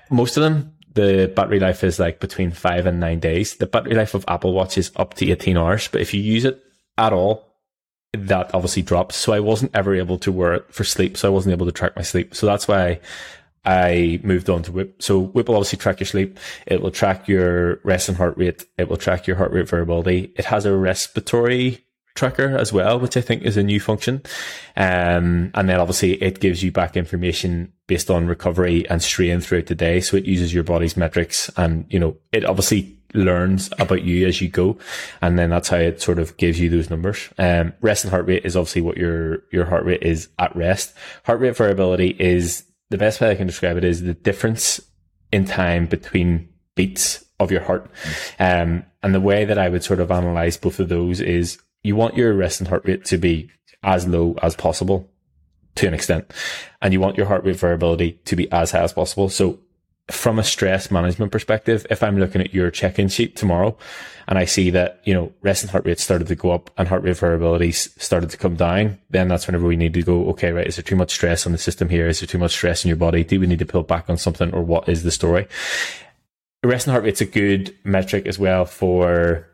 [0.10, 3.58] Most of them, the battery life is like between five and nine days.
[3.58, 6.46] The battery life of Apple Watch is up to eighteen hours, but if you use
[6.46, 6.64] it
[6.98, 7.54] at all
[8.14, 9.16] that obviously drops.
[9.16, 11.18] So I wasn't ever able to wear it for sleep.
[11.18, 12.36] So I wasn't able to track my sleep.
[12.36, 13.00] So that's why
[13.66, 15.02] I moved on to Whoop.
[15.02, 16.38] So Whoop will obviously track your sleep.
[16.66, 18.66] It will track your rest and heart rate.
[18.78, 20.34] It will track your heart rate variability.
[20.36, 24.22] It has a respiratory tracker as well, which I think is a new function.
[24.76, 29.68] Um, and then obviously it gives you back information based on recovery and strain throughout
[29.68, 30.00] the day.
[30.00, 34.42] So it uses your body's metrics and, you know, it obviously learns about you as
[34.42, 34.78] you go.
[35.22, 37.30] And then that's how it sort of gives you those numbers.
[37.38, 40.96] Um, rest and heart rate is obviously what your, your heart rate is at rest.
[41.24, 44.80] Heart rate variability is the best way I can describe it is the difference
[45.32, 47.90] in time between beats of your heart.
[48.38, 51.96] Um, and the way that I would sort of analyze both of those is you
[51.96, 53.50] want your resting heart rate to be
[53.82, 55.10] as low as possible
[55.74, 56.32] to an extent.
[56.84, 59.28] And you want your heart rate variability to be as high as possible.
[59.28, 59.60] So
[60.12, 63.78] from a stress management perspective, if I'm looking at your check-in sheet tomorrow
[64.28, 67.04] and I see that, you know, resting heart rate started to go up and heart
[67.04, 70.68] rate variability started to come down, then that's whenever we need to go, okay, right,
[70.68, 72.08] is there too much stress on the system here?
[72.08, 73.24] Is there too much stress in your body?
[73.24, 75.48] Do we need to pull back on something or what is the story?
[76.64, 79.48] Resting heart rate's a good metric as well for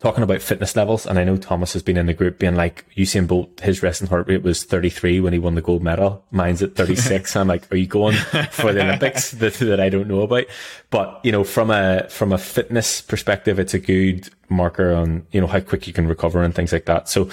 [0.00, 2.84] talking about fitness levels, and I know Thomas has been in the group being like,
[2.96, 6.24] Usain Bolt, his resting heart rate was 33 when he won the gold medal.
[6.30, 7.34] Mine's at 36.
[7.36, 8.16] I'm like, are you going
[8.50, 10.44] for the Olympics that, that I don't know about?
[10.90, 15.40] But, you know, from a, from a fitness perspective, it's a good marker on, you
[15.40, 17.08] know, how quick you can recover and things like that.
[17.08, 17.30] So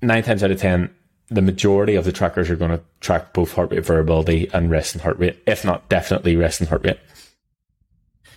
[0.00, 0.94] nine times out of 10,
[1.28, 5.02] the majority of the trackers are going to track both heart rate variability and resting
[5.02, 6.98] heart rate, if not definitely resting heart rate.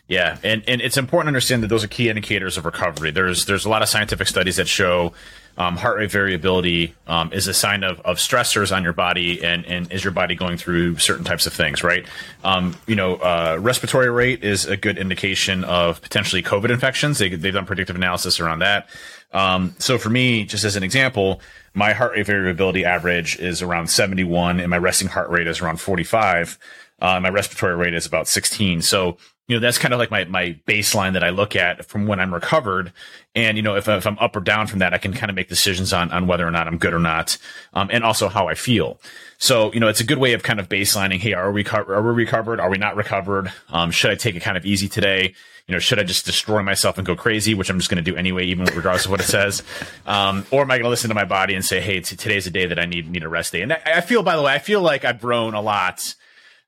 [0.08, 3.12] Yeah, and, and it's important to understand that those are key indicators of recovery.
[3.12, 5.14] There's there's a lot of scientific studies that show
[5.58, 9.66] um, heart rate variability um, is a sign of, of stressors on your body and,
[9.66, 12.06] and is your body going through certain types of things, right?
[12.44, 17.18] Um, you know, uh, respiratory rate is a good indication of potentially COVID infections.
[17.18, 18.88] They, they've done predictive analysis around that.
[19.34, 21.42] Um, so for me, just as an example,
[21.74, 25.82] my heart rate variability average is around 71 and my resting heart rate is around
[25.82, 26.60] 45.
[27.00, 28.84] Uh, my respiratory rate is about 16.
[28.84, 29.18] So
[29.48, 32.20] you know, that's kind of like my, my baseline that I look at from when
[32.20, 32.92] I'm recovered.
[33.34, 35.38] And, you know, if, if I'm up or down from that, I can kind of
[35.38, 37.38] make decisions on, on whether or not I'm good or not.
[37.74, 39.00] Um, and also how I feel.
[39.38, 41.20] So, you know, it's a good way of kind of baselining.
[41.20, 42.60] Hey, are we, are we recovered?
[42.60, 43.54] Are we not recovered?
[43.70, 45.34] Um, should I take it kind of easy today?
[45.68, 48.12] You know, should I just destroy myself and go crazy, which I'm just going to
[48.12, 49.64] do anyway, even regardless of what it says?
[50.06, 52.48] Um, or am I going to listen to my body and say, Hey, t- today's
[52.48, 53.62] a day that I need, need a rest day.
[53.62, 56.16] And I, I feel, by the way, I feel like I've grown a lot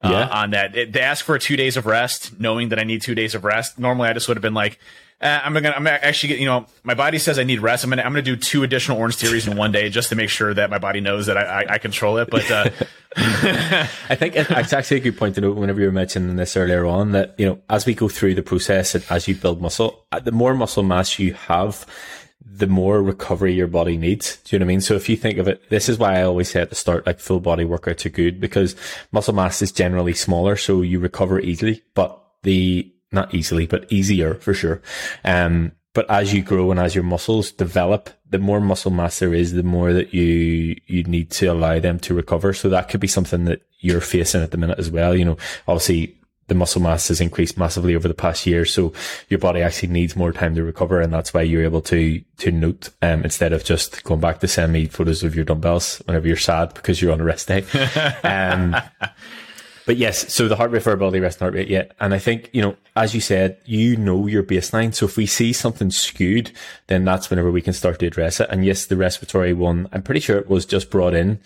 [0.01, 0.27] uh, yeah.
[0.27, 0.73] on that.
[0.73, 3.77] they ask for two days of rest, knowing that I need two days of rest.
[3.77, 4.79] Normally, I just would have been like,
[5.21, 7.83] eh, I'm gonna, I'm gonna actually get, you know, my body says I need rest.
[7.83, 10.29] I'm gonna, I'm gonna do two additional Orange Theories in one day just to make
[10.29, 12.29] sure that my body knows that I, I, I control it.
[12.29, 12.69] But uh,
[13.15, 16.85] I think it's actually a good point to note whenever you were mentioning this earlier
[16.85, 20.05] on that you know, as we go through the process and as you build muscle,
[20.11, 21.85] uh, the more muscle mass you have,
[22.51, 24.37] the more recovery your body needs.
[24.37, 24.81] Do you know what I mean?
[24.81, 27.05] So if you think of it, this is why I always say at the start,
[27.05, 28.75] like full body workouts are good because
[29.11, 30.55] muscle mass is generally smaller.
[30.55, 34.81] So you recover easily, but the, not easily, but easier for sure.
[35.23, 39.33] Um, but as you grow and as your muscles develop, the more muscle mass there
[39.33, 42.53] is, the more that you, you need to allow them to recover.
[42.53, 45.15] So that could be something that you're facing at the minute as well.
[45.15, 46.18] You know, obviously
[46.49, 48.65] the muscle mass has increased massively over the past year.
[48.65, 48.93] So
[49.29, 50.99] your body actually needs more time to recover.
[50.99, 54.47] And that's why you're able to, to note, um, instead of just going back to
[54.47, 57.63] send me photos of your dumbbells whenever you're sad because you're on a rest day.
[58.23, 58.75] um,
[59.89, 61.85] but yes, so the heart rate variability, rest and heart rate, yeah.
[61.99, 64.93] And I think, you know, as you said, you know your baseline.
[64.93, 66.51] So if we see something skewed,
[66.85, 68.49] then that's whenever we can start to address it.
[68.51, 71.39] And yes, the respiratory one, I'm pretty sure it was just brought in,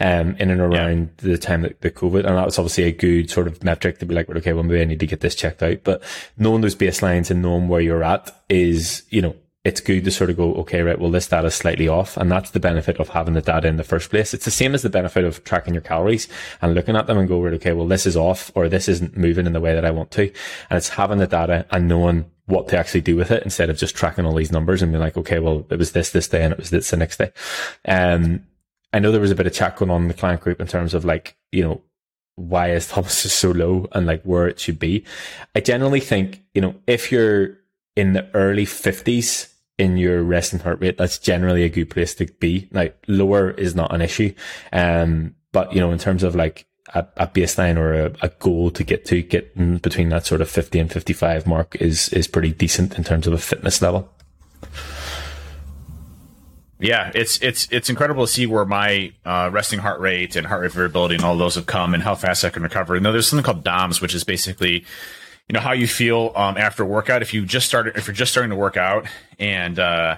[0.00, 1.32] um, in and around yeah.
[1.32, 2.24] the time that the COVID.
[2.24, 4.80] And that was obviously a good sort of metric to be like, okay, well, maybe
[4.80, 5.84] I need to get this checked out.
[5.84, 6.02] But
[6.38, 10.28] knowing those baselines and knowing where you're at is, you know, it's good to sort
[10.28, 12.16] of go, okay, right, well, this data is slightly off.
[12.16, 14.34] And that's the benefit of having the data in the first place.
[14.34, 16.26] It's the same as the benefit of tracking your calories
[16.60, 19.16] and looking at them and go, right, okay, well, this is off or this isn't
[19.16, 20.22] moving in the way that I want to.
[20.68, 23.78] And it's having the data and knowing what to actually do with it instead of
[23.78, 26.42] just tracking all these numbers and being like, okay, well, it was this this day
[26.42, 27.30] and it was this the next day.
[27.86, 28.44] Um,
[28.92, 30.66] I know there was a bit of chat going on in the client group in
[30.66, 31.82] terms of like, you know,
[32.34, 35.04] why is Thomas so low and like where it should be.
[35.54, 37.58] I generally think, you know, if you're
[37.94, 39.51] in the early fifties,
[39.82, 42.68] in your resting heart rate, that's generally a good place to be.
[42.70, 44.32] Now, lower is not an issue.
[44.72, 48.70] Um, but you know, in terms of like a, a baseline or a, a, goal
[48.70, 52.52] to get to get between that sort of 50 and 55 mark is, is pretty
[52.52, 54.08] decent in terms of a fitness level.
[56.78, 60.62] Yeah, it's it's it's incredible to see where my uh, resting heart rate and heart
[60.62, 62.96] rate variability and all those have come and how fast I can recover.
[62.96, 64.84] And there's something called DOMS, which is basically
[65.52, 67.20] you know how you feel um, after a workout.
[67.20, 69.06] If you just started, if you're just starting to work out,
[69.38, 70.16] and uh,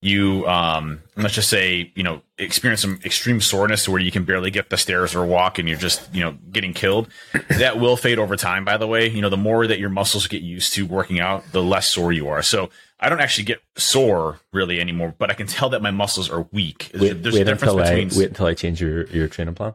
[0.00, 4.24] you um, let's just say you know experience some extreme soreness to where you can
[4.24, 7.08] barely get the stairs or walk, and you're just you know getting killed,
[7.48, 8.64] that will fade over time.
[8.64, 11.44] By the way, you know the more that your muscles get used to working out,
[11.52, 12.42] the less sore you are.
[12.42, 12.68] So
[12.98, 16.48] I don't actually get sore really anymore, but I can tell that my muscles are
[16.50, 16.90] weak.
[16.92, 18.10] Wait, There's wait a difference between.
[18.10, 19.74] I, wait until I change your your training plan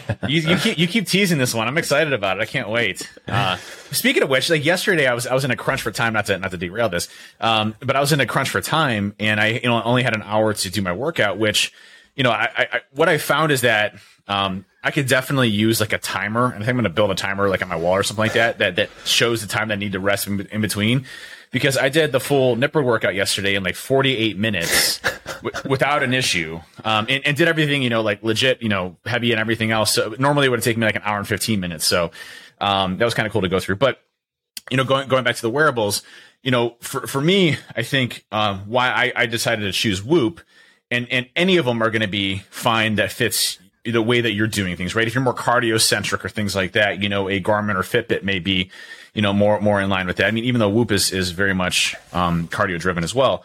[0.28, 1.68] you, you, keep you keep teasing this one.
[1.68, 2.42] I'm excited about it.
[2.42, 3.10] I can't wait.
[3.26, 3.56] Uh,
[3.90, 6.12] speaking of which, like yesterday, I was I was in a crunch for time.
[6.12, 7.08] Not to not to derail this,
[7.40, 10.14] um, but I was in a crunch for time, and I you know only had
[10.14, 11.38] an hour to do my workout.
[11.38, 11.72] Which,
[12.14, 13.96] you know, I, I what I found is that
[14.28, 17.10] um, I could definitely use like a timer, and I think I'm going to build
[17.10, 19.68] a timer like on my wall or something like that that that shows the time
[19.68, 21.06] that I need to rest in, in between
[21.50, 25.00] because I did the full Nippard workout yesterday in like 48 minutes
[25.68, 29.32] without an issue, um, and, and, did everything you know like legit, you know, heavy
[29.32, 29.94] and everything else.
[29.94, 31.86] So normally it would have taken me like an hour and 15 minutes.
[31.86, 32.10] So
[32.60, 33.76] um, that was kind of cool to go through.
[33.76, 34.00] But
[34.70, 36.02] you know, going going back to the wearables,
[36.42, 40.40] you know, for for me, I think um, why I, I decided to choose Whoop,
[40.90, 44.32] and and any of them are going to be fine that fits the way that
[44.32, 45.06] you're doing things, right?
[45.06, 48.24] If you're more cardio centric or things like that, you know, a Garmin or Fitbit
[48.24, 48.70] may be
[49.16, 50.26] you know, more more in line with that.
[50.26, 53.44] I mean, even though Whoop is is very much um, cardio driven as well.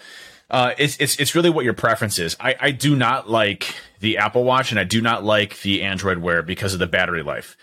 [0.51, 2.35] Uh, it's, it's it's really what your preference is.
[2.37, 6.17] I, I do not like the Apple Watch and I do not like the Android
[6.17, 7.55] Wear because of the battery life.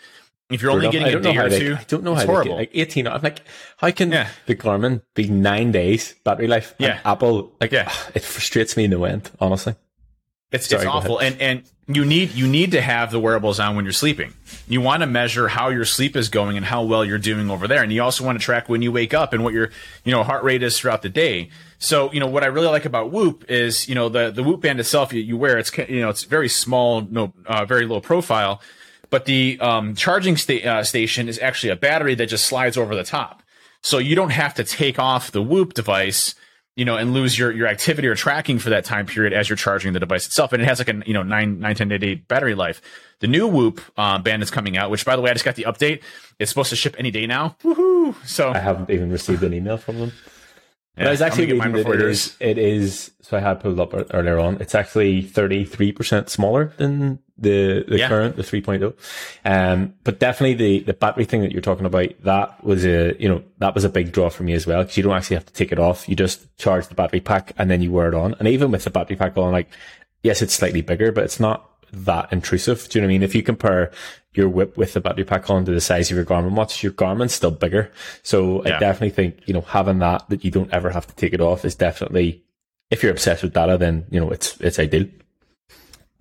[0.50, 2.52] If you're only getting a day or two, I don't know how horrible.
[2.52, 3.06] Get, like 18.
[3.06, 3.42] I'm like,
[3.76, 4.30] how can yeah.
[4.46, 6.74] the Garmin be nine days battery life?
[6.78, 7.92] Yeah, Apple like yeah.
[8.14, 9.30] it frustrates me in the end.
[9.38, 9.74] Honestly,
[10.50, 11.18] it's Sorry, it's awful.
[11.18, 14.32] And and you need you need to have the wearables on when you're sleeping.
[14.66, 17.68] You want to measure how your sleep is going and how well you're doing over
[17.68, 19.70] there, and you also want to track when you wake up and what your
[20.04, 21.50] you know heart rate is throughout the day.
[21.78, 24.60] So you know what I really like about Whoop is you know the the Whoop
[24.60, 28.00] band itself you, you wear it's you know it's very small, no uh, very low
[28.00, 28.60] profile,
[29.10, 32.94] but the um, charging sta- uh, station is actually a battery that just slides over
[32.94, 33.42] the top,
[33.80, 36.34] so you don't have to take off the Whoop device
[36.78, 39.56] you know, and lose your, your activity or tracking for that time period as you're
[39.56, 40.52] charging the device itself.
[40.52, 42.80] And it has like a, you know, nine, nine, 10 day battery life.
[43.18, 45.56] The new Whoop uh, band is coming out, which by the way, I just got
[45.56, 46.02] the update.
[46.38, 47.56] It's supposed to ship any day now.
[47.64, 48.14] Woohoo!
[48.24, 50.12] So I haven't even received an email from them.
[50.98, 53.94] Yeah, I was actually reading that it is, it is, so I had pulled up
[54.12, 54.60] earlier on.
[54.60, 58.08] It's actually 33% smaller than the, the yeah.
[58.08, 58.94] current, the 3.0.
[59.44, 63.28] Um, but definitely the, the battery thing that you're talking about, that was a, you
[63.28, 64.82] know, that was a big draw for me as well.
[64.84, 66.08] Cause you don't actually have to take it off.
[66.08, 68.34] You just charge the battery pack and then you wear it on.
[68.38, 69.70] And even with the battery pack on, like,
[70.22, 72.88] yes, it's slightly bigger, but it's not that intrusive.
[72.88, 73.22] Do you know what I mean?
[73.22, 73.92] If you compare
[74.38, 76.92] your Whoop with the battery pack on to the size of your Garmin watch, your
[76.92, 77.92] Garmin's still bigger.
[78.22, 78.76] So yeah.
[78.76, 81.40] I definitely think, you know, having that, that you don't ever have to take it
[81.40, 82.42] off is definitely,
[82.90, 85.06] if you're obsessed with data, then, you know, it's, it's ideal.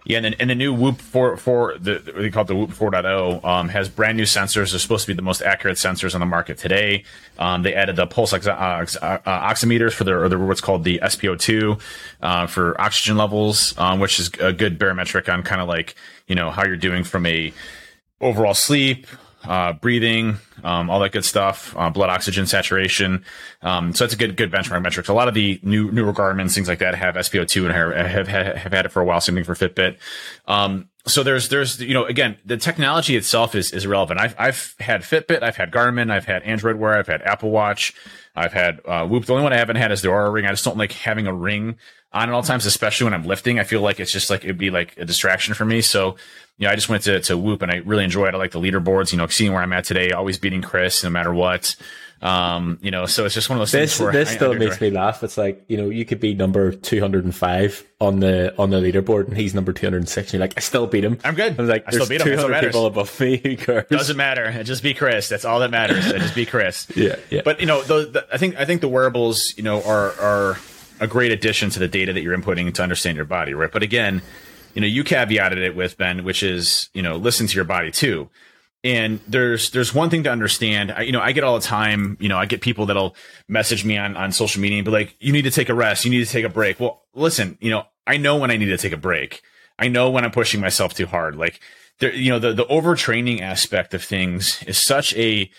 [0.07, 2.69] Yeah, and then and the new Whoop four four the they call it the Whoop
[2.69, 4.71] 4.0 um, has brand new sensors.
[4.71, 7.03] They're supposed to be the most accurate sensors on the market today.
[7.37, 8.49] Um, they added the pulse ox- uh,
[9.01, 11.81] uh, oximeters for their, or their what's called the SpO2
[12.21, 15.95] uh, for oxygen levels, um, which is a good barometric on kind of like
[16.27, 17.53] you know how you're doing from a
[18.21, 19.07] overall sleep,
[19.43, 23.23] uh, breathing, um, all that good stuff, uh, blood oxygen saturation.
[23.61, 25.09] Um, so that's a good good benchmark metrics.
[25.09, 28.57] A lot of the new newer Garmins, things like that, have SpO2 and have, have
[28.57, 29.21] have had it for a while.
[29.21, 29.97] Same thing for Fitbit.
[30.47, 34.19] Um, so there's there's you know again the technology itself is is relevant.
[34.19, 37.93] I've I've had Fitbit, I've had Garmin, I've had Android Wear, I've had Apple Watch,
[38.35, 39.25] I've had uh, Whoop.
[39.25, 40.45] The only one I haven't had is the Oura Ring.
[40.45, 41.77] I just don't like having a ring
[42.11, 43.59] on at all times, especially when I'm lifting.
[43.59, 45.81] I feel like it's just like it'd be like a distraction for me.
[45.81, 46.17] So
[46.57, 48.33] you know, I just went to, to Whoop and I really enjoy it.
[48.33, 51.09] I like the leaderboards, you know, seeing where I'm at today, always beating Chris no
[51.09, 51.75] matter what.
[52.19, 54.53] Um, you know, so it's just one of those this, things where this I, still
[54.53, 55.21] I makes me laugh.
[55.21, 59.37] It's like, you know, you could be number 205 on the, on the leaderboard and
[59.37, 60.33] he's number 206.
[60.33, 61.19] You're like, I still beat him.
[61.23, 61.59] I'm good.
[61.59, 62.35] I'm like, I still beat him.
[62.35, 63.37] 200 people above me.
[63.37, 63.85] Who cares?
[63.91, 64.63] Doesn't matter.
[64.63, 65.29] Just be Chris.
[65.29, 66.11] That's all that matters.
[66.11, 66.87] Just be Chris.
[66.95, 67.17] Yeah.
[67.29, 67.41] Yeah.
[67.45, 70.57] But you know, the, the, I think, I think the wearables, you know, are, are
[70.99, 73.71] a great addition to the data that you're inputting to understand your body, right?
[73.71, 74.23] But again,
[74.73, 77.91] you know, you caveated it with Ben, which is, you know, listen to your body
[77.91, 78.29] too.
[78.83, 80.91] And there's there's one thing to understand.
[80.91, 82.15] I, you know, I get all the time.
[82.19, 83.15] You know, I get people that'll
[83.47, 86.05] message me on on social media and be like, "You need to take a rest.
[86.05, 87.57] You need to take a break." Well, listen.
[87.59, 89.41] You know, I know when I need to take a break.
[89.79, 91.35] I know when I'm pushing myself too hard.
[91.35, 91.59] Like,
[91.99, 95.49] there, you know, the the overtraining aspect of things is such a,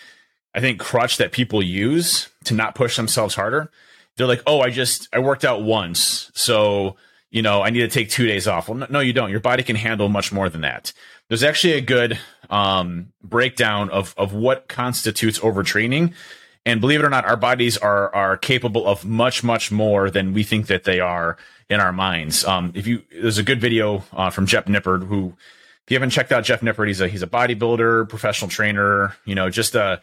[0.54, 3.70] I think, crutch that people use to not push themselves harder.
[4.16, 6.96] They're like, "Oh, I just I worked out once, so."
[7.30, 8.68] You know, I need to take two days off.
[8.68, 9.30] Well, no, you don't.
[9.30, 10.92] Your body can handle much more than that.
[11.28, 12.18] There's actually a good
[12.48, 16.14] um, breakdown of of what constitutes overtraining.
[16.64, 20.32] And believe it or not, our bodies are are capable of much much more than
[20.32, 21.36] we think that they are
[21.68, 22.44] in our minds.
[22.44, 25.34] Um, if you there's a good video uh, from Jeff Nippard who,
[25.84, 29.14] if you haven't checked out Jeff Nippard, he's a he's a bodybuilder, professional trainer.
[29.26, 30.00] You know, just a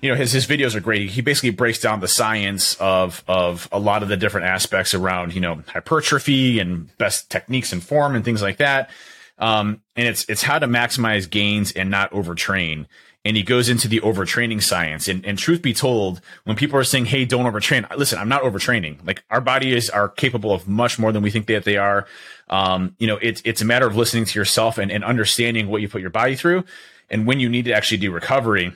[0.00, 1.10] you know his his videos are great.
[1.10, 5.34] He basically breaks down the science of of a lot of the different aspects around
[5.34, 8.90] you know hypertrophy and best techniques and form and things like that.
[9.38, 12.86] Um, and it's it's how to maximize gains and not overtrain.
[13.24, 15.08] And he goes into the overtraining science.
[15.08, 18.42] And, and truth be told, when people are saying, "Hey, don't overtrain," listen, I'm not
[18.42, 19.04] overtraining.
[19.04, 22.06] Like our bodies are capable of much more than we think that they are.
[22.48, 25.82] Um, you know, it's it's a matter of listening to yourself and, and understanding what
[25.82, 26.64] you put your body through,
[27.10, 28.72] and when you need to actually do recovery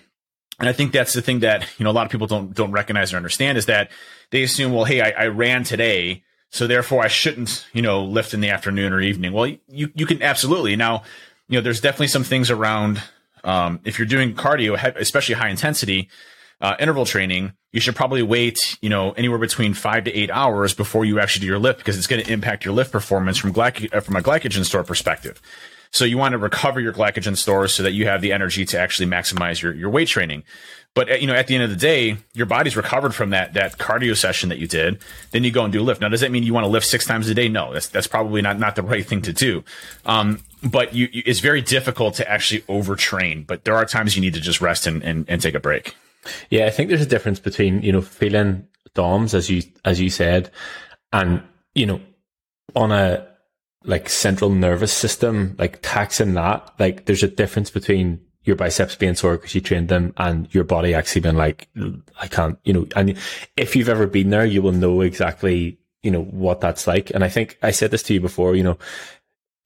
[0.60, 2.70] and I think that's the thing that, you know, a lot of people don't, don't
[2.70, 3.90] recognize or understand is that
[4.30, 6.22] they assume, well, hey, I, I ran today.
[6.50, 9.32] So therefore I shouldn't, you know, lift in the afternoon or evening.
[9.32, 11.02] Well, you, you can absolutely now,
[11.48, 13.02] you know, there's definitely some things around,
[13.42, 16.08] um, if you're doing cardio, especially high intensity,
[16.60, 20.74] uh, interval training, you should probably wait, you know, anywhere between five to eight hours
[20.74, 23.54] before you actually do your lift because it's going to impact your lift performance from
[23.54, 25.40] glyc- uh, from a glycogen store perspective.
[25.92, 28.78] So you want to recover your glycogen stores so that you have the energy to
[28.78, 30.44] actually maximize your, your weight training.
[30.94, 33.54] But uh, you know, at the end of the day, your body's recovered from that
[33.54, 35.00] that cardio session that you did.
[35.30, 36.00] Then you go and do a lift.
[36.00, 37.48] Now, does that mean you want to lift six times a day?
[37.48, 39.64] No, that's that's probably not not the right thing to do.
[40.04, 43.46] Um, but you, you, it's very difficult to actually overtrain.
[43.46, 45.94] But there are times you need to just rest and, and, and take a break.
[46.50, 50.10] Yeah, I think there's a difference between you know feeling DOMS as you as you
[50.10, 50.50] said,
[51.12, 51.42] and
[51.74, 52.00] you know
[52.74, 53.29] on a
[53.84, 59.14] like central nervous system, like taxing that, like there's a difference between your biceps being
[59.14, 61.68] sore because you trained them and your body actually being like,
[62.20, 63.16] I can't, you know, and
[63.56, 67.10] if you've ever been there, you will know exactly, you know, what that's like.
[67.10, 68.78] And I think I said this to you before, you know,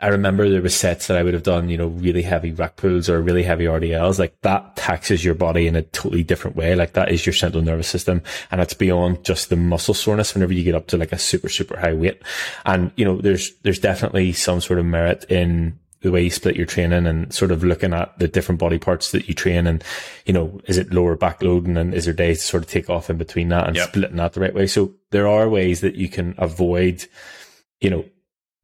[0.00, 2.76] I remember there was sets that I would have done, you know, really heavy rack
[2.76, 4.18] pulls or really heavy RDLs.
[4.18, 6.74] Like that taxes your body in a totally different way.
[6.74, 8.20] Like that is your central nervous system.
[8.50, 11.48] And it's beyond just the muscle soreness whenever you get up to like a super,
[11.48, 12.20] super high weight.
[12.66, 16.56] And, you know, there's, there's definitely some sort of merit in the way you split
[16.56, 19.82] your training and sort of looking at the different body parts that you train and,
[20.26, 22.90] you know, is it lower back loading and is there days to sort of take
[22.90, 23.88] off in between that and yep.
[23.88, 24.66] splitting that the right way?
[24.66, 27.06] So there are ways that you can avoid,
[27.80, 28.04] you know,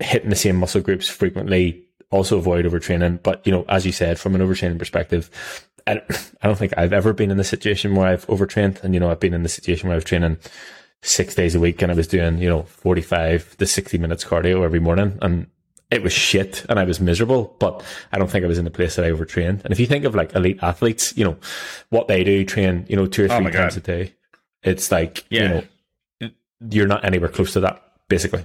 [0.01, 3.22] hitting the same muscle groups frequently, also avoid overtraining.
[3.22, 5.30] But, you know, as you said, from an overtraining perspective,
[5.86, 6.03] I,
[6.42, 8.80] I don't think I've ever been in the situation where I've overtrained.
[8.82, 10.38] And, you know, I've been in the situation where I was training
[11.03, 14.64] six days a week and I was doing, you know, 45 to 60 minutes cardio
[14.64, 15.18] every morning.
[15.22, 15.46] And
[15.90, 17.82] it was shit and I was miserable, but
[18.12, 19.62] I don't think I was in the place that I overtrained.
[19.64, 21.36] And if you think of like elite athletes, you know,
[21.88, 23.82] what they do, train, you know, two or oh three oh times God.
[23.82, 24.14] a day,
[24.62, 25.42] it's like, yeah.
[25.42, 26.30] you know,
[26.68, 28.44] you're not anywhere close to that, basically.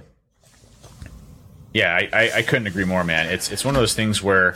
[1.76, 3.26] Yeah, I, I, I, couldn't agree more, man.
[3.26, 4.54] It's it's one of those things where,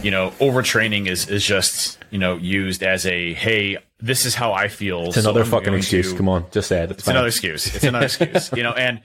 [0.00, 4.52] you know, overtraining is is just you know used as a hey, this is how
[4.52, 5.06] I feel.
[5.08, 6.12] It's another so fucking excuse.
[6.12, 6.92] To, Come on, just say it.
[6.92, 7.74] It's, it's another excuse.
[7.74, 8.52] It's another excuse.
[8.52, 9.00] You know, and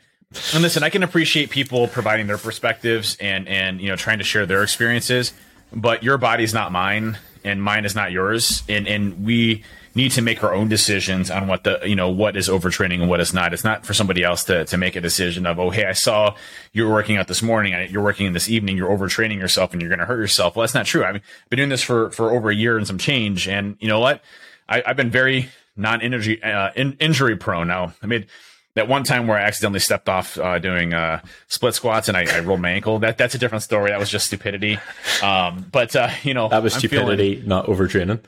[0.54, 4.24] and listen, I can appreciate people providing their perspectives and and you know trying to
[4.24, 5.34] share their experiences,
[5.74, 9.64] but your body's not mine, and mine is not yours, and and we
[9.98, 13.10] need to make our own decisions on what the you know what is overtraining and
[13.10, 13.52] what is not.
[13.52, 16.36] It's not for somebody else to to make a decision of oh hey I saw
[16.72, 19.90] you're working out this morning, you're working in this evening, you're overtraining yourself and you're
[19.90, 20.56] going to hurt yourself.
[20.56, 21.04] Well, that's not true.
[21.04, 23.76] I mean, I've been doing this for for over a year and some change, and
[23.80, 24.24] you know what?
[24.70, 27.68] I, have been very non-energy uh, in, injury prone.
[27.68, 28.28] Now I made
[28.76, 32.26] that one time where I accidentally stepped off uh, doing uh, split squats and I,
[32.32, 33.00] I, rolled my ankle.
[33.00, 33.90] That that's a different story.
[33.90, 34.78] That was just stupidity.
[35.24, 38.20] Um, but uh, you know, that was I'm stupidity, feeling, not overtraining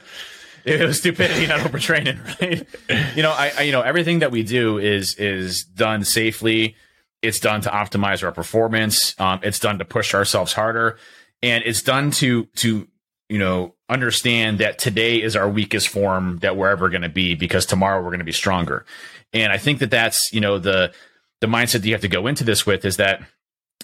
[0.65, 3.15] it was stupidity, not overtraining, right?
[3.15, 6.75] you know, I, I, you know, everything that we do is is done safely.
[7.21, 9.19] It's done to optimize our performance.
[9.19, 10.97] Um, it's done to push ourselves harder,
[11.41, 12.87] and it's done to to
[13.27, 17.35] you know understand that today is our weakest form that we're ever going to be
[17.35, 18.85] because tomorrow we're going to be stronger.
[19.33, 20.93] And I think that that's you know the
[21.41, 23.21] the mindset that you have to go into this with is that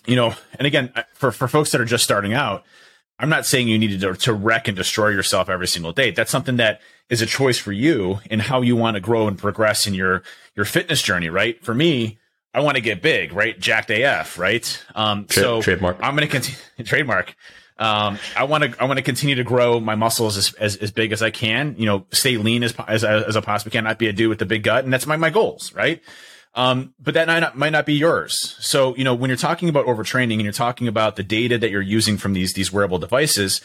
[0.06, 2.64] you know, and again, for for folks that are just starting out
[3.18, 6.12] I'm not saying you need to, to wreck and destroy yourself every single day.
[6.12, 9.38] That's something that is a choice for you and how you want to grow and
[9.38, 10.24] progress in your,
[10.56, 11.64] your fitness journey, right?
[11.64, 12.18] For me,
[12.54, 13.58] I want to get big, right?
[13.60, 14.84] Jacked AF, right?
[14.96, 15.98] Um, Tra- so trademark.
[16.02, 17.36] I'm going to continue trademark.
[17.78, 20.92] Um, I want to, I want to continue to grow my muscles as, as, as
[20.92, 24.00] big as I can, you know, stay lean as, as, as I possibly can, not
[24.00, 24.86] be a dude with a big gut.
[24.86, 26.02] And that's my, my goals, right?
[26.56, 28.56] Um, but that might not, might not be yours.
[28.60, 31.70] So, you know, when you're talking about overtraining and you're talking about the data that
[31.70, 33.62] you're using from these, these wearable devices,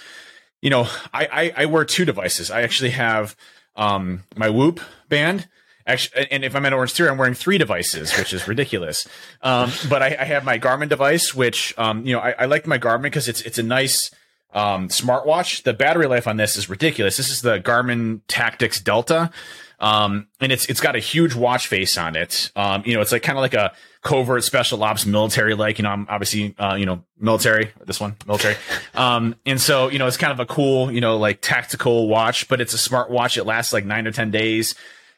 [0.61, 2.51] you know, I, I, I wear two devices.
[2.51, 3.37] I actually have,
[3.77, 5.49] um, my Whoop band.
[5.87, 9.09] Actually, and if I'm at Orange Theory, I'm wearing three devices, which is ridiculous.
[9.41, 12.67] Um, but I, I, have my Garmin device, which, um, you know, I, I like
[12.67, 14.11] my Garmin because it's, it's a nice,
[14.53, 15.63] um, smartwatch.
[15.63, 17.17] The battery life on this is ridiculous.
[17.17, 19.31] This is the Garmin Tactix Delta.
[19.81, 22.51] Um, and it's it's got a huge watch face on it.
[22.55, 23.73] Um, you know, it's like kind of like a
[24.03, 25.79] covert special ops military like.
[25.79, 27.73] You know, I'm obviously uh, you know military.
[27.87, 28.57] This one military.
[28.95, 32.49] Um, and so you know, it's kind of a cool you know like tactical watch,
[32.49, 33.39] but it's a smart watch.
[33.39, 34.75] It lasts like nine or ten days.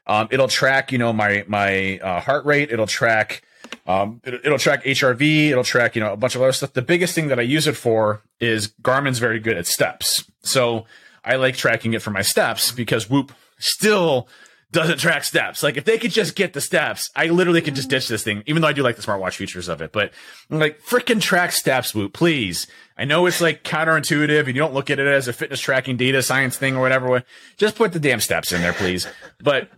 [0.06, 2.70] Um, it'll track you know my my uh, heart rate.
[2.70, 3.42] It'll track.
[3.86, 5.48] Um, it, will track HRV.
[5.48, 6.74] It'll track, you know, a bunch of other stuff.
[6.74, 10.24] The biggest thing that I use it for is Garmin's very good at steps.
[10.42, 10.84] So
[11.24, 14.28] I like tracking it for my steps because Whoop still
[14.72, 15.62] doesn't track steps.
[15.62, 18.42] Like if they could just get the steps, I literally could just ditch this thing,
[18.46, 19.92] even though I do like the smartwatch features of it.
[19.92, 20.12] But
[20.50, 22.66] I'm like, freaking track steps, Whoop, please.
[22.96, 25.96] I know it's like counterintuitive and you don't look at it as a fitness tracking
[25.96, 27.22] data science thing or whatever.
[27.58, 29.06] Just put the damn steps in there, please.
[29.40, 29.68] But,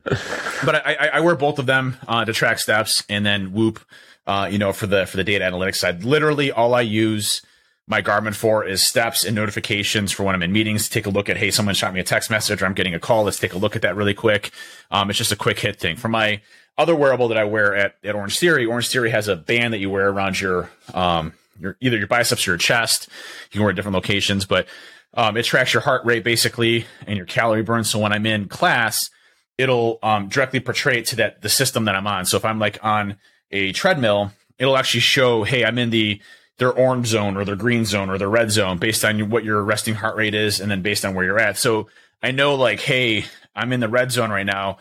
[0.65, 3.81] but I, I, wear both of them, uh, to track steps and then Whoop,
[4.27, 6.05] uh, you know, for the, for the data analytics side.
[6.05, 7.43] Literally all I use,
[7.87, 10.85] my Garmin for is steps and notifications for when I'm in meetings.
[10.85, 12.95] To take a look at, hey, someone shot me a text message or I'm getting
[12.95, 13.25] a call.
[13.25, 14.53] Let's take a look at that really quick.
[14.91, 15.97] Um, it's just a quick hit thing.
[15.97, 16.41] For my
[16.79, 19.79] other wearable that I wear at, at Orange Theory, Orange Theory has a band that
[19.79, 23.09] you wear around your, um, your, either your biceps or your chest.
[23.45, 24.67] You can wear at different locations, but,
[25.13, 27.85] um, it tracks your heart rate basically and your calorie burn.
[27.85, 29.11] So when I'm in class,
[29.59, 32.25] it'll, um, directly portray it to that, the system that I'm on.
[32.25, 33.19] So if I'm like on
[33.51, 36.21] a treadmill, it'll actually show, hey, I'm in the,
[36.59, 39.63] their orange zone or their green zone or their red zone based on what your
[39.63, 41.59] resting heart rate is and then based on where you're at.
[41.59, 41.89] So
[42.23, 43.25] I know like, hey,
[43.55, 44.79] I'm in the red zone right now.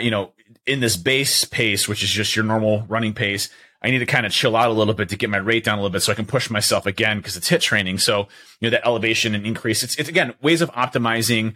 [0.00, 0.32] You know,
[0.66, 3.48] in this base pace, which is just your normal running pace,
[3.82, 5.78] I need to kind of chill out a little bit to get my rate down
[5.78, 7.98] a little bit so I can push myself again because it's HIIT training.
[7.98, 8.28] So,
[8.60, 9.82] you know, that elevation and increase.
[9.82, 11.54] It's, it's again, ways of optimizing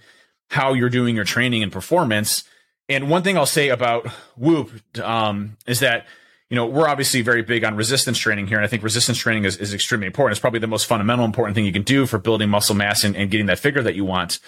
[0.51, 2.45] how you're doing your training and performance.
[2.89, 4.07] And one thing I'll say about
[4.37, 6.07] Whoop um, is that
[6.49, 8.57] you know, we're obviously very big on resistance training here.
[8.57, 10.33] And I think resistance training is, is extremely important.
[10.33, 13.17] It's probably the most fundamental important thing you can do for building muscle mass and,
[13.17, 14.39] and getting that figure that you want.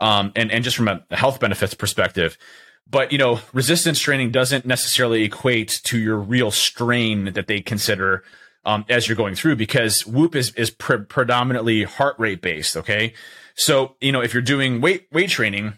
[0.00, 2.36] Um, and, and just from a health benefits perspective.
[2.90, 8.24] But, you know, resistance training doesn't necessarily equate to your real strain that they consider,
[8.64, 12.76] um, as you're going through because whoop is, is pre- predominantly heart rate based.
[12.76, 13.14] Okay.
[13.54, 15.74] So, you know, if you're doing weight, weight training,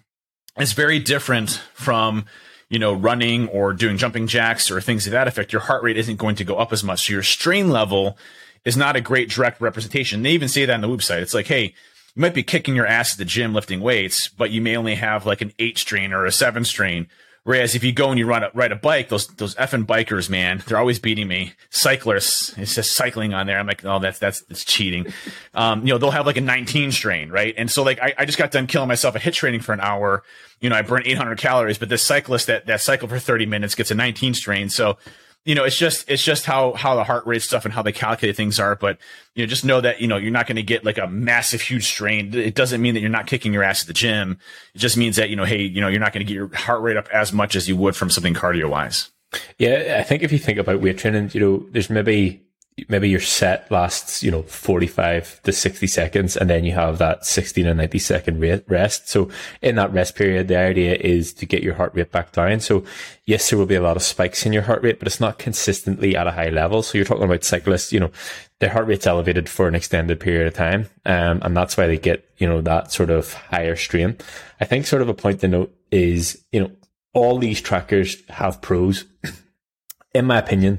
[0.57, 2.24] it's very different from,
[2.69, 5.97] you know, running or doing jumping jacks or things of that effect, your heart rate
[5.97, 7.07] isn't going to go up as much.
[7.07, 8.19] So your strain level
[8.64, 10.23] is not a great direct representation.
[10.23, 11.23] They even say that on the website.
[11.23, 11.75] It's like, hey,
[12.14, 14.97] you might be kicking your ass at the gym lifting weights, but you may only
[14.97, 17.09] have like an eight strain or a seven strain.
[17.47, 20.29] Whereas if you go and you run a, ride a bike, those those effing bikers,
[20.29, 21.53] man, they're always beating me.
[21.71, 23.57] Cyclists, it's just cycling on there.
[23.57, 25.13] I'm like, oh, that's that's that's cheating.
[25.55, 27.55] Um, you know, they'll have like a 19 strain, right?
[27.57, 29.79] And so like I, I just got done killing myself at HIIT training for an
[29.79, 30.25] hour.
[30.61, 33.77] You know, I burned 800 calories, but this cyclist that that cycle for 30 minutes
[33.77, 34.69] gets a 19 strain.
[34.69, 34.99] So
[35.47, 37.93] you know, it's just it's just how how the heart rate stuff and how they
[37.93, 38.75] calculate things are.
[38.75, 38.99] But
[39.37, 41.61] you know, just know that you know you're not going to get like a massive,
[41.61, 42.35] huge strain.
[42.35, 44.39] It doesn't mean that you're not kicking your ass at the gym.
[44.75, 46.55] It just means that you know, hey, you know, you're not going to get your
[46.55, 49.11] heart rate up as much as you would from something cardio wise.
[49.57, 52.46] Yeah, I think if you think about weight training, you know, there's maybe
[52.89, 57.24] maybe your set lasts, you know, 45 to 60 seconds and then you have that
[57.24, 59.09] 60 to 90 second rest.
[59.09, 59.31] So
[59.62, 62.61] in that rest period, the idea is to get your heart rate back down.
[62.61, 62.85] So
[63.24, 65.39] yes, there will be a lot of spikes in your heart rate, but it's not
[65.39, 66.83] consistently at a high level.
[66.83, 68.11] So you're talking about cyclists, you know,
[68.59, 70.91] their heart rate's elevated for an extended period of time.
[71.07, 74.18] Um, and that's why they get, you know, that sort of higher strain.
[74.61, 76.70] I think sort of a point to note is, you know,
[77.14, 79.07] all these trackers have pros.
[80.14, 80.79] in my opinion,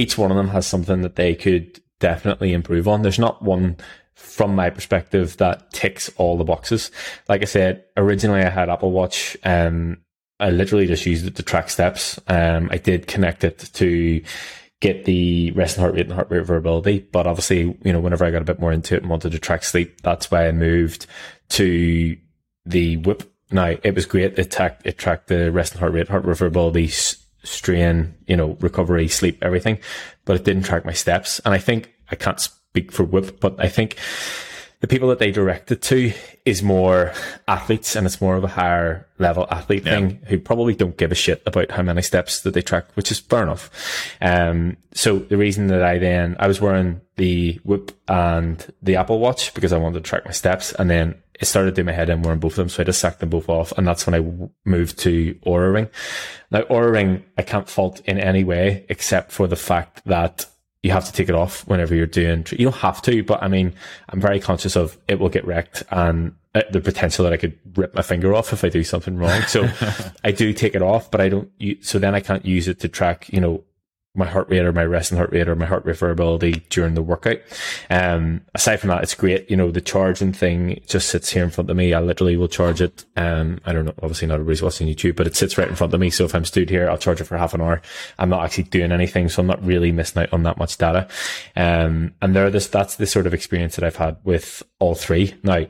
[0.00, 3.02] each one of them has something that they could definitely improve on.
[3.02, 3.76] There's not one
[4.14, 6.90] from my perspective that ticks all the boxes.
[7.28, 9.36] Like I said, originally I had Apple Watch.
[9.44, 9.98] Um,
[10.38, 12.18] I literally just used it to track steps.
[12.26, 14.22] Um, I did connect it to
[14.80, 17.00] get the resting heart rate and heart rate variability.
[17.12, 19.38] But obviously, you know, whenever I got a bit more into it and wanted to
[19.38, 21.06] track sleep, that's why I moved
[21.50, 22.16] to
[22.64, 23.30] the Whoop.
[23.50, 24.38] Now it was great.
[24.38, 26.88] It tracked, it tracked the resting heart rate, heart rate variability,
[27.42, 29.78] strain, you know, recovery, sleep, everything,
[30.24, 31.40] but it didn't track my steps.
[31.44, 33.96] And I think I can't speak for Whoop, but I think
[34.80, 36.12] the people that they direct it to
[36.46, 37.12] is more
[37.46, 39.92] athletes and it's more of a higher level athlete yeah.
[39.92, 43.10] thing who probably don't give a shit about how many steps that they track, which
[43.10, 43.70] is fair enough.
[44.22, 49.18] Um, so the reason that I then, I was wearing the Whoop and the Apple
[49.18, 52.10] Watch because I wanted to track my steps and then it started doing my head
[52.10, 52.68] in wearing both of them.
[52.68, 53.72] So I just sacked them both off.
[53.72, 55.88] And that's when I moved to Oura Ring.
[56.50, 60.46] Now, Oura Ring, I can't fault in any way except for the fact that
[60.82, 63.48] you have to take it off whenever you're doing, you don't have to, but I
[63.48, 63.74] mean,
[64.08, 67.58] I'm very conscious of it will get wrecked and uh, the potential that I could
[67.76, 69.42] rip my finger off if I do something wrong.
[69.42, 69.68] So
[70.24, 71.50] I do take it off, but I don't,
[71.82, 73.62] so then I can't use it to track, you know,
[74.14, 77.02] my heart rate or my resting heart rate or my heart rate variability during the
[77.02, 77.38] workout.
[77.88, 79.48] Um, aside from that, it's great.
[79.48, 81.94] You know, the charging thing just sits here in front of me.
[81.94, 83.04] I literally will charge it.
[83.16, 85.94] Um, I don't know, obviously not everybody's watching YouTube, but it sits right in front
[85.94, 86.10] of me.
[86.10, 87.80] So if I'm stood here, I'll charge it for half an hour.
[88.18, 89.28] I'm not actually doing anything.
[89.28, 91.06] So I'm not really missing out on that much data.
[91.54, 95.34] Um, and there, this, that's the sort of experience that I've had with all three.
[95.44, 95.66] Now,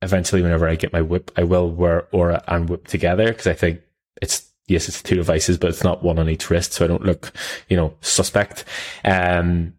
[0.00, 3.52] eventually, whenever I get my Whoop, I will wear Oura and Whoop together because I
[3.52, 3.80] think
[4.22, 7.04] it's yes, it's two devices, but it's not one on each wrist, so I don't
[7.04, 7.32] look,
[7.68, 8.64] you know, suspect.
[9.04, 9.74] Um,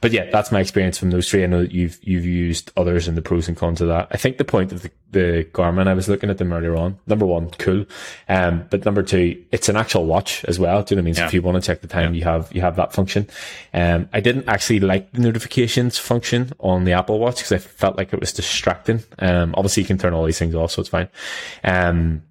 [0.00, 1.42] but yeah, that's my experience from those three.
[1.42, 4.08] I know that you've you've used others and the pros and cons of that.
[4.10, 6.98] I think the point of the, the Garmin, I was looking at them earlier on.
[7.06, 7.84] Number one, cool.
[8.28, 10.82] Um, but number two, it's an actual watch as well.
[10.82, 11.14] Do you know what I mean?
[11.14, 11.20] Yeah.
[11.20, 12.18] So if you want to check the time, yeah.
[12.18, 13.28] you have you have that function.
[13.72, 17.96] Um, I didn't actually like the notifications function on the Apple Watch because I felt
[17.96, 19.02] like it was distracting.
[19.18, 21.08] Um, obviously you can turn all these things off, so it's fine.
[21.62, 22.22] Um,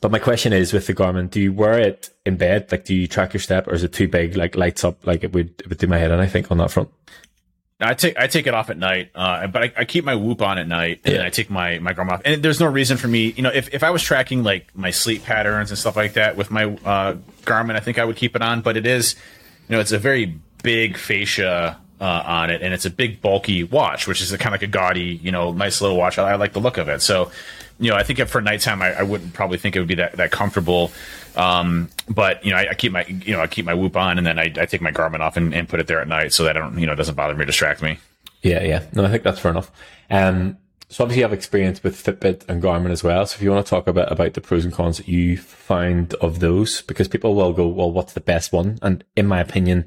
[0.00, 2.70] but my question is with the Garmin, do you wear it in bed?
[2.70, 4.36] Like, do you track your step or is it too big?
[4.36, 6.58] Like lights up, like it would, it would do my head And I think on
[6.58, 6.90] that front.
[7.78, 10.40] I take I take it off at night, uh, but I, I, keep my Whoop
[10.40, 11.26] on at night, and yeah.
[11.26, 12.22] I take my my Garmin off.
[12.24, 14.90] And there's no reason for me, you know, if, if I was tracking like my
[14.90, 18.34] sleep patterns and stuff like that with my uh, Garmin, I think I would keep
[18.34, 18.62] it on.
[18.62, 19.14] But it is,
[19.68, 23.62] you know, it's a very big fascia uh, on it, and it's a big bulky
[23.62, 26.18] watch, which is a, kind of like a gaudy, you know, nice little watch.
[26.18, 27.02] I, I like the look of it.
[27.02, 27.30] So
[27.78, 30.12] you know, I think for nighttime, I, I wouldn't probably think it would be that,
[30.12, 30.92] that comfortable.
[31.34, 34.18] Um, but you know, I, I, keep my, you know, I keep my whoop on
[34.18, 36.32] and then I, I take my Garmin off and, and, put it there at night
[36.32, 37.98] so that I don't, you know, it doesn't bother me, distract me.
[38.42, 38.62] Yeah.
[38.62, 38.84] Yeah.
[38.94, 39.70] No, I think that's fair enough.
[40.08, 40.56] Um,
[40.88, 43.26] so obviously you have experience with Fitbit and Garmin as well.
[43.26, 45.36] So if you want to talk a bit about the pros and cons that you
[45.36, 48.78] find of those, because people will go, well, what's the best one?
[48.82, 49.86] And in my opinion,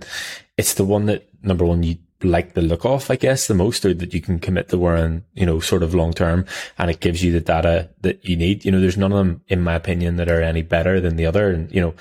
[0.58, 3.86] it's the one that number one, you like the look of, I guess, the most,
[3.86, 6.46] or that you can commit to wearing, you know, sort of long term
[6.78, 8.66] and it gives you the data that you need.
[8.66, 11.26] You know, there's none of them, in my opinion, that are any better than the
[11.26, 11.50] other.
[11.50, 11.94] And, you know,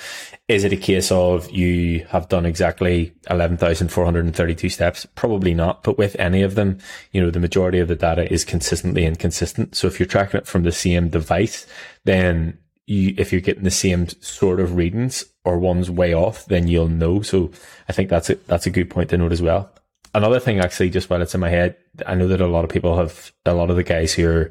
[0.48, 5.06] is it a case of you have done exactly 11,432 steps?
[5.14, 5.82] Probably not.
[5.84, 6.78] But with any of them,
[7.12, 9.76] you know, the majority of the data is consistently inconsistent.
[9.76, 11.66] So if you're tracking it from the same device,
[12.04, 16.66] then you, if you're getting the same sort of readings or one's way off, then
[16.66, 17.22] you'll know.
[17.22, 17.52] So
[17.88, 19.70] I think that's a, that's a good point to note as well
[20.18, 22.70] another thing actually, just while it's in my head, I know that a lot of
[22.70, 24.46] people have, a lot of the guys who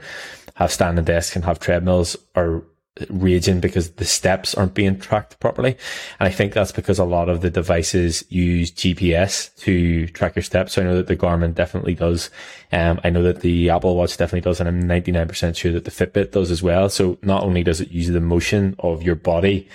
[0.55, 2.63] have standing desks and have treadmills are
[3.09, 5.78] raging because the steps aren't being tracked properly.
[6.20, 10.43] And I think that's because a lot of the devices use GPS to track your
[10.43, 10.74] steps.
[10.74, 12.30] So I know that the Garmin definitely does.
[12.72, 15.91] Um, I know that the Apple Watch definitely does, and I'm 99% sure that the
[15.91, 16.89] Fitbit does as well.
[16.89, 19.68] So not only does it use the motion of your body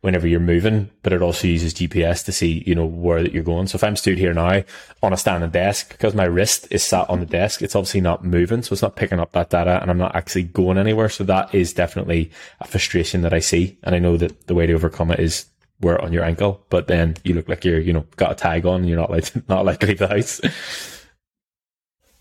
[0.00, 3.42] whenever you're moving, but it also uses GPS to see, you know, where that you're
[3.42, 3.66] going.
[3.66, 4.62] So if I'm stood here now
[5.02, 8.24] on a standing desk, because my wrist is sat on the desk, it's obviously not
[8.24, 8.62] moving.
[8.62, 11.10] So it's not picking up that data and I'm not actually going anywhere.
[11.10, 12.30] So that is definitely
[12.60, 13.78] a frustration that I see.
[13.82, 15.46] And I know that the way to overcome it is
[15.80, 18.34] wear it on your ankle, but then you look like you're, you know, got a
[18.34, 20.40] tag on and you're not like, not like to leave the house.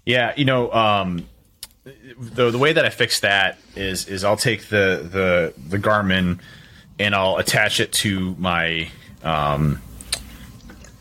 [0.05, 0.33] Yeah.
[0.35, 1.29] You know, um,
[2.19, 6.39] the, the way that I fix that is, is I'll take the, the, the Garmin,
[6.99, 8.89] and I'll attach it to my
[9.23, 9.81] um,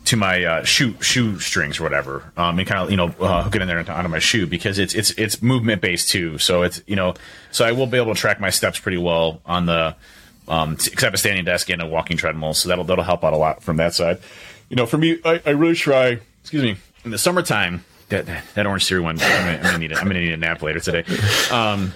[0.05, 3.43] to my uh, shoe shoe strings or whatever, um, and kind of you know uh,
[3.43, 6.37] hook it in there onto, my shoe because it's it's it's movement based too.
[6.37, 7.13] So it's you know
[7.51, 9.95] so I will be able to track my steps pretty well on the
[10.47, 12.53] um, except a standing desk and a walking treadmill.
[12.53, 14.19] So that'll that'll help out a lot from that side.
[14.69, 16.19] You know, for me, I, I really try.
[16.41, 16.77] Excuse me.
[17.05, 18.25] In the summertime, that
[18.55, 19.97] that Orange Theory one, I'm gonna, I'm gonna need it.
[19.97, 21.03] I'm gonna need a nap later today.
[21.51, 21.93] Um,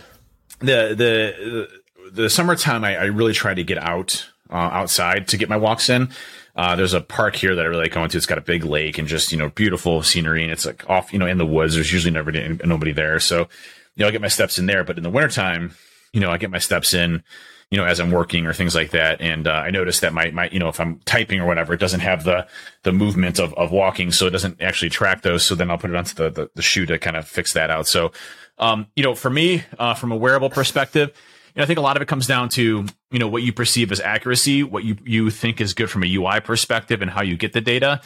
[0.59, 1.82] the the
[2.13, 5.89] the summertime, I, I really try to get out uh, outside to get my walks
[5.89, 6.09] in.
[6.55, 8.17] Uh, there's a park here that I really like going to.
[8.17, 10.43] It's got a big lake and just, you know, beautiful scenery.
[10.43, 11.73] And it's like off, you know, in the woods.
[11.73, 12.31] There's usually never
[12.63, 13.19] nobody there.
[13.19, 13.47] So,
[13.95, 14.83] you know, I get my steps in there.
[14.83, 15.73] But in the wintertime,
[16.11, 17.23] you know, I get my steps in,
[17.71, 19.19] you know, as I'm working or things like that.
[19.19, 21.79] And uh, I notice that my, my, you know, if I'm typing or whatever, it
[21.79, 22.45] doesn't have the,
[22.83, 24.11] the movement of, of walking.
[24.11, 25.43] So it doesn't actually track those.
[25.43, 27.71] So then I'll put it onto the, the, the shoe to kind of fix that
[27.71, 27.87] out.
[27.87, 28.11] So,
[28.59, 31.17] um, you know, for me, uh, from a wearable perspective,
[31.55, 33.99] I think a lot of it comes down to, you know, what you perceive as
[33.99, 37.53] accuracy, what you, you think is good from a UI perspective and how you get
[37.53, 38.01] the data.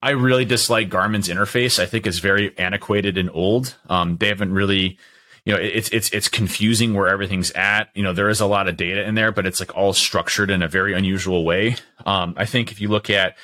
[0.00, 1.78] I really dislike Garmin's interface.
[1.78, 3.76] I think it's very antiquated and old.
[3.88, 4.98] Um, they haven't really,
[5.44, 7.88] you know, it's, it's, it's confusing where everything's at.
[7.94, 10.50] You know, there is a lot of data in there, but it's like all structured
[10.50, 11.76] in a very unusual way.
[12.06, 13.36] Um, I think if you look at,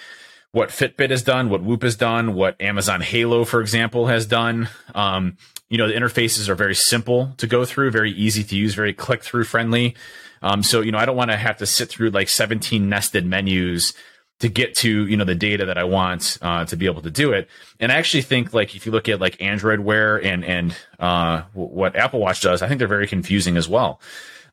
[0.52, 4.68] what Fitbit has done, what Whoop has done, what Amazon Halo, for example, has done.
[4.94, 5.36] Um,
[5.68, 8.92] you know, the interfaces are very simple to go through, very easy to use, very
[8.92, 9.94] click through friendly.
[10.42, 13.26] Um, so, you know, I don't want to have to sit through like 17 nested
[13.26, 13.92] menus
[14.40, 17.10] to get to, you know, the data that I want, uh, to be able to
[17.10, 17.48] do it.
[17.80, 21.42] And I actually think like, if you look at like Android Wear and, and, uh,
[21.54, 24.00] what Apple Watch does, I think they're very confusing as well.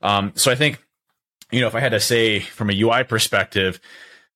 [0.01, 0.84] Um, so I think,
[1.51, 3.80] you know, if I had to say from a UI perspective,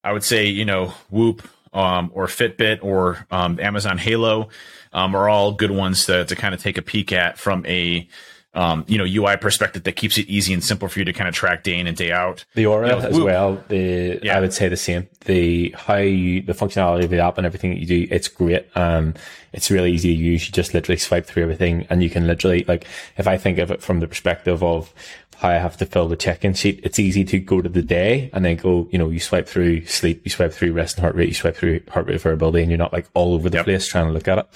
[0.04, 4.48] I would say, you know, Whoop, um, or Fitbit or, um, Amazon Halo,
[4.92, 8.08] um, are all good ones to, to kind of take a peek at from a
[8.52, 11.28] um, you know UI perspective that keeps it easy and simple for you to kind
[11.28, 12.44] of track day in and day out.
[12.54, 13.64] The Oura you know, as well.
[13.68, 14.36] The yeah.
[14.36, 15.08] I would say the same.
[15.24, 18.66] The how you, the functionality of the app and everything that you do, it's great.
[18.74, 19.14] Um,
[19.52, 20.46] it's really easy to use.
[20.46, 23.70] You just literally swipe through everything, and you can literally like if I think of
[23.70, 24.92] it from the perspective of
[25.40, 26.80] how I have to fill the check-in sheet.
[26.82, 29.86] It's easy to go to the day and then go, you know, you swipe through
[29.86, 32.70] sleep, you swipe through rest and heart rate, you swipe through heart rate variability, and
[32.70, 33.64] you're not like all over the yep.
[33.64, 34.46] place trying to look at it.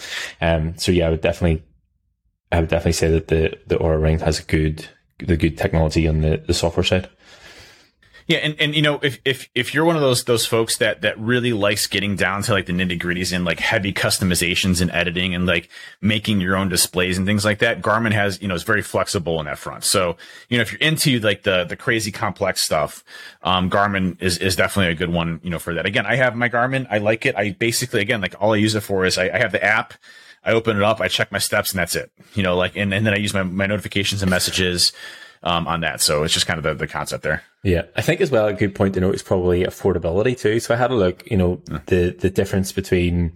[0.43, 1.65] Um, so yeah, I would definitely,
[2.53, 4.87] I would definitely say that the, the Oura Ring has a good,
[5.21, 7.09] the good technology on the, the software side.
[8.27, 11.03] Yeah, and, and you know, if, if if you're one of those those folks that
[11.03, 14.91] that really likes getting down to like the nitty gritties and like heavy customizations and
[14.93, 15.69] editing and like
[16.01, 19.41] making your own displays and things like that, Garmin has you know is very flexible
[19.41, 19.85] in that front.
[19.85, 20.17] So
[20.49, 23.05] you know, if you're into like the the crazy complex stuff,
[23.43, 25.41] um, Garmin is is definitely a good one.
[25.43, 25.85] You know, for that.
[25.85, 26.87] Again, I have my Garmin.
[26.91, 27.37] I like it.
[27.37, 29.95] I basically again like all I use it for is I, I have the app.
[30.47, 32.13] I open it up, I check my steps, and that's it.
[32.35, 34.93] You know, like and, and then I use my my notifications and messages
[35.45, 36.01] um, on that.
[36.01, 37.43] So it's just kind of the, the concept there.
[37.63, 40.59] Yeah, I think as well a good point to note is probably affordability too.
[40.61, 43.33] So I had a look, you know, the the difference between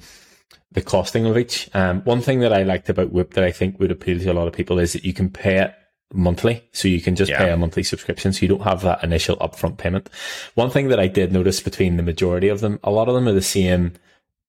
[0.72, 1.70] the costing of each.
[1.74, 4.34] Um, one thing that I liked about Whoop that I think would appeal to a
[4.34, 5.74] lot of people is that you can pay it
[6.12, 6.64] monthly.
[6.72, 7.38] So you can just yeah.
[7.38, 8.32] pay a monthly subscription.
[8.32, 10.08] So you don't have that initial upfront payment.
[10.54, 13.28] One thing that I did notice between the majority of them, a lot of them
[13.28, 13.94] are the same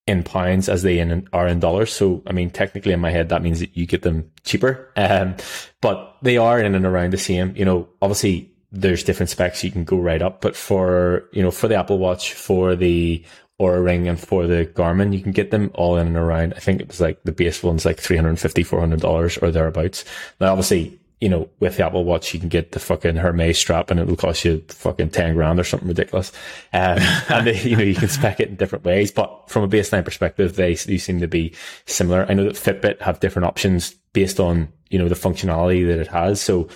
[0.09, 1.93] in pounds as they in, are in dollars.
[1.93, 4.91] So, I mean, technically in my head, that means that you get them cheaper.
[4.97, 5.35] Um,
[5.81, 9.71] but they are in and around the same, you know, obviously there's different specs you
[9.71, 13.23] can go right up, but for, you know, for the Apple Watch, for the
[13.59, 16.53] Oura Ring and for the Garmin, you can get them all in and around.
[16.55, 20.05] I think it was like the base one's like 350 $400 or thereabouts.
[20.39, 23.91] Now, obviously you know, with the Apple Watch, you can get the fucking Hermes strap
[23.91, 26.31] and it'll cost you fucking 10 grand or something ridiculous.
[26.71, 26.99] Um,
[27.29, 30.05] and, they, you know, you can spec it in different ways, but from a baseline
[30.05, 31.53] perspective, they, do seem to be
[31.85, 32.25] similar.
[32.29, 36.07] I know that Fitbit have different options based on, you know, the functionality that it
[36.07, 36.41] has.
[36.41, 36.69] So,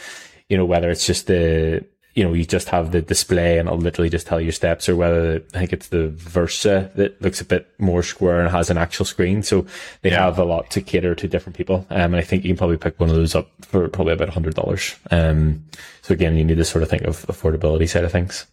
[0.50, 3.80] you know, whether it's just the, you know, you just have the display and it'll
[3.80, 7.46] literally just tell you steps or whether I think it's the Versa that looks a
[7.46, 9.42] bit more square and has an actual screen.
[9.42, 9.66] So
[10.02, 10.26] they yeah.
[10.26, 11.88] have a lot to cater to different people.
[11.90, 14.30] Um, and I think you can probably pick one of those up for probably about
[14.30, 14.96] a hundred dollars.
[15.10, 15.66] Um,
[16.04, 18.46] so again, you need to sort of think of affordability side of things.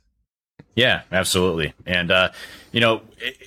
[0.75, 1.75] Yeah, absolutely.
[1.85, 2.31] And, uh,
[2.73, 3.03] you know,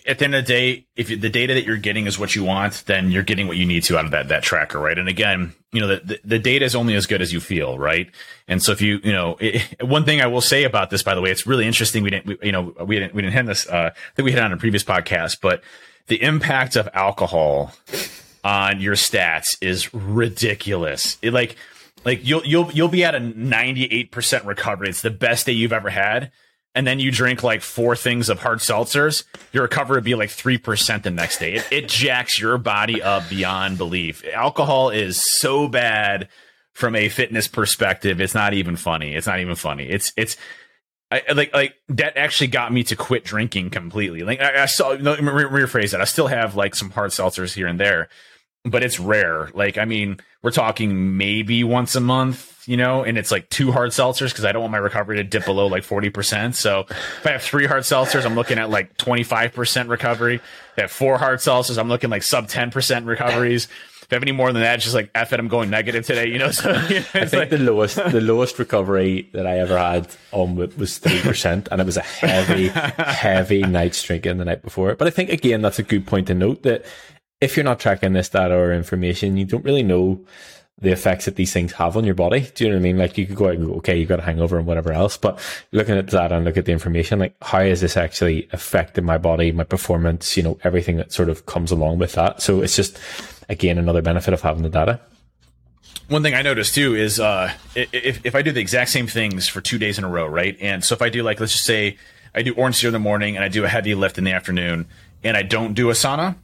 [0.05, 2.43] at the end of the day, if the data that you're getting is what you
[2.43, 4.97] want, then you're getting what you need to out of that, that tracker, right?
[4.97, 8.09] And again, you know, the, the data is only as good as you feel, right?
[8.47, 11.15] And so if you, you know, it, one thing I will say about this, by
[11.15, 12.03] the way, it's really interesting.
[12.03, 14.31] We didn't, we, you know, we didn't, we didn't hit this, uh, I think we
[14.31, 15.63] hit on a previous podcast, but
[16.07, 17.73] the impact of alcohol
[18.43, 21.17] on your stats is ridiculous.
[21.21, 21.55] It like,
[22.03, 24.89] like you'll, you'll, you'll be at a 98% recovery.
[24.89, 26.31] It's the best day you've ever had
[26.75, 30.29] and then you drink like four things of hard seltzers, your recovery would be like
[30.29, 31.53] 3% the next day.
[31.53, 34.23] It, it jacks your body up beyond belief.
[34.33, 36.29] Alcohol is so bad
[36.73, 38.19] from a fitness perspective.
[38.19, 39.13] It's not even funny.
[39.13, 39.87] It's not even funny.
[39.87, 40.35] It's, it's,
[41.11, 44.23] I like like that actually got me to quit drinking completely.
[44.23, 46.01] Like I, I saw no, re- rephrase that.
[46.01, 48.09] I still have like some hard seltzers here and there,
[48.65, 49.49] but it's rare.
[49.53, 53.71] Like I mean, we're talking maybe once a month, you know, and it's like two
[53.71, 56.55] hard seltzers because I don't want my recovery to dip below like forty percent.
[56.55, 60.35] So if I have three hard seltzers, I'm looking at like twenty five percent recovery.
[60.35, 63.67] If I have four hard seltzers, I'm looking like sub ten percent recoveries
[64.03, 66.05] if I have any more than that, it's just like F it, I'm going negative
[66.05, 66.51] today, you know?
[66.63, 69.77] So you know, I it's think like, the lowest the lowest recovery that I ever
[69.77, 74.61] had on was three percent, and it was a heavy, heavy night's drinking the night
[74.61, 74.95] before.
[74.95, 76.85] But I think again that's a good point to note that
[77.43, 80.25] if you're not tracking this data or information, you don't really know
[80.81, 82.47] the effects that these things have on your body.
[82.55, 82.97] Do you know what I mean?
[82.97, 85.17] Like you could go out and go, okay, you got a hangover and whatever else,
[85.17, 85.39] but
[85.71, 89.17] looking at that and look at the information, like how is this actually affecting my
[89.17, 92.41] body, my performance, you know, everything that sort of comes along with that.
[92.41, 92.97] So it's just,
[93.49, 94.99] again, another benefit of having the data.
[96.07, 99.47] one thing I noticed too is uh, if if I do the exact same things
[99.47, 100.57] for two days in a row, right?
[100.59, 101.97] And so if I do like let's just say
[102.35, 104.31] I do Orange Theory in the morning and I do a heavy lift in the
[104.31, 104.87] afternoon,
[105.23, 106.35] and I don't do a sauna,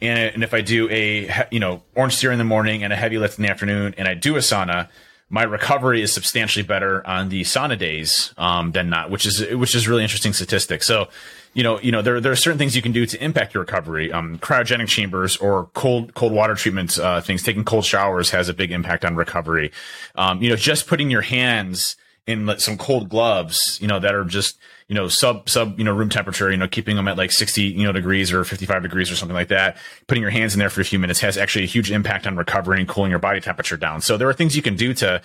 [0.00, 2.96] and, and if I do a you know Orange Theory in the morning and a
[2.96, 4.88] heavy lift in the afternoon, and I do a sauna,
[5.28, 9.74] my recovery is substantially better on the sauna days um, than not, which is which
[9.74, 10.82] is really interesting statistic.
[10.82, 11.08] So,
[11.52, 13.62] you know, you know, there there are certain things you can do to impact your
[13.62, 14.12] recovery.
[14.12, 18.54] Um, cryogenic chambers or cold cold water treatments, uh, things taking cold showers has a
[18.54, 19.72] big impact on recovery.
[20.14, 24.24] Um, you know, just putting your hands in some cold gloves, you know, that are
[24.24, 24.58] just
[24.88, 27.62] you know sub sub you know room temperature, you know, keeping them at like sixty
[27.62, 29.76] you know degrees or fifty five degrees or something like that.
[30.06, 32.36] Putting your hands in there for a few minutes has actually a huge impact on
[32.36, 34.00] recovery and cooling your body temperature down.
[34.00, 35.20] So there are things you can do to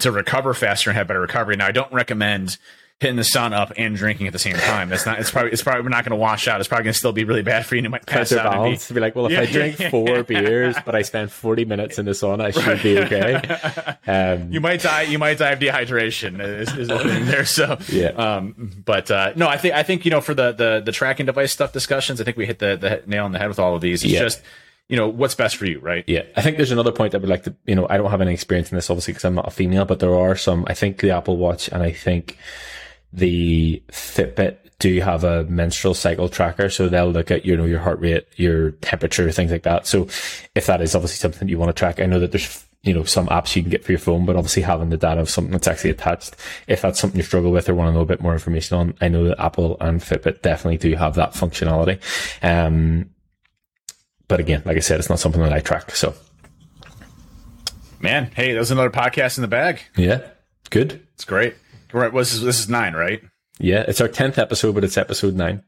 [0.00, 1.56] to recover faster and have better recovery.
[1.56, 2.56] Now, I don't recommend
[3.00, 4.88] hitting the sun up and drinking at the same time.
[4.88, 5.20] That's not.
[5.20, 5.52] It's probably.
[5.52, 6.60] It's probably not going to wash out.
[6.60, 7.80] It's probably going to still be really bad for you.
[7.80, 8.46] and You might pass out.
[8.46, 10.22] And balance be, to be like, well, if Yeah, I drink yeah, four yeah.
[10.22, 13.96] beers, but I spend 40 minutes in the sauna, I should be okay.
[14.08, 15.02] Um, you might die.
[15.02, 16.40] You might die of dehydration.
[16.40, 17.44] Is, is there?
[17.44, 18.08] So Yeah.
[18.08, 18.82] Um.
[18.84, 21.52] But uh, no, I think I think you know for the the the tracking device
[21.52, 23.82] stuff discussions, I think we hit the the nail on the head with all of
[23.82, 24.02] these.
[24.02, 24.42] It's just
[24.88, 26.04] you know what's best for you, right?
[26.06, 28.22] Yeah, I think there's another point I would like to, you know, I don't have
[28.22, 30.74] any experience in this obviously because I'm not a female, but there are some, I
[30.74, 32.38] think the Apple Watch and I think
[33.12, 36.70] the Fitbit do have a menstrual cycle tracker.
[36.70, 39.86] So they'll look at, you know, your heart rate, your temperature, things like that.
[39.86, 40.04] So
[40.54, 43.02] if that is obviously something you want to track, I know that there's, you know,
[43.02, 45.50] some apps you can get for your phone, but obviously having the data of something
[45.50, 46.36] that's actually attached,
[46.68, 48.94] if that's something you struggle with or want to know a bit more information on,
[49.00, 51.98] I know that Apple and Fitbit definitely do have that functionality.
[52.40, 53.10] Um,
[54.28, 55.90] but again, like I said, it's not something that I track.
[55.90, 56.14] So
[58.00, 59.80] Man, hey, there's another podcast in the bag.
[59.96, 60.20] yeah,
[60.70, 61.04] good.
[61.14, 61.56] It's great.
[61.92, 63.22] Right, this is this is nine, right?
[63.58, 65.62] Yeah, it's our tenth episode, but it's episode nine.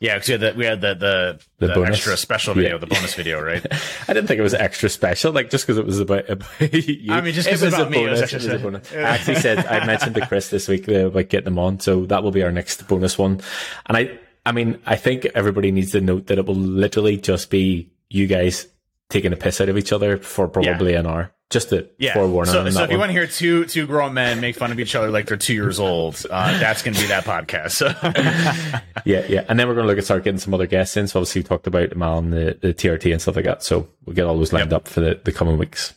[0.00, 2.78] Yeah, because we had the we had the the, The the, extra special video, Yeah.
[2.78, 3.66] the bonus video, right?
[4.08, 6.30] I didn't think it was extra special, like just because it was about.
[6.30, 7.12] about you.
[7.12, 8.92] I mean, just 'cause it's about me, it was it was a bonus.
[8.94, 12.06] I actually said I mentioned to Chris this week uh, about getting them on, so
[12.06, 13.40] that will be our next bonus one.
[13.86, 17.50] And I, I mean, I think everybody needs to note that it will literally just
[17.50, 18.68] be you guys
[19.10, 21.32] taking a piss out of each other for probably an hour.
[21.50, 22.12] Just to Yeah.
[22.12, 23.08] forewarn so on so if you one.
[23.08, 25.54] want to hear two two grown men make fun of each other like they're two
[25.54, 27.70] years old, uh, that's going to be that podcast.
[27.70, 27.86] So
[29.06, 29.44] Yeah, yeah.
[29.48, 31.08] And then we're going to look at start getting some other guests in.
[31.08, 33.62] So obviously we talked about Mal and the, the TRT and stuff like that.
[33.62, 35.94] So we'll get all those lined up for the, the coming weeks.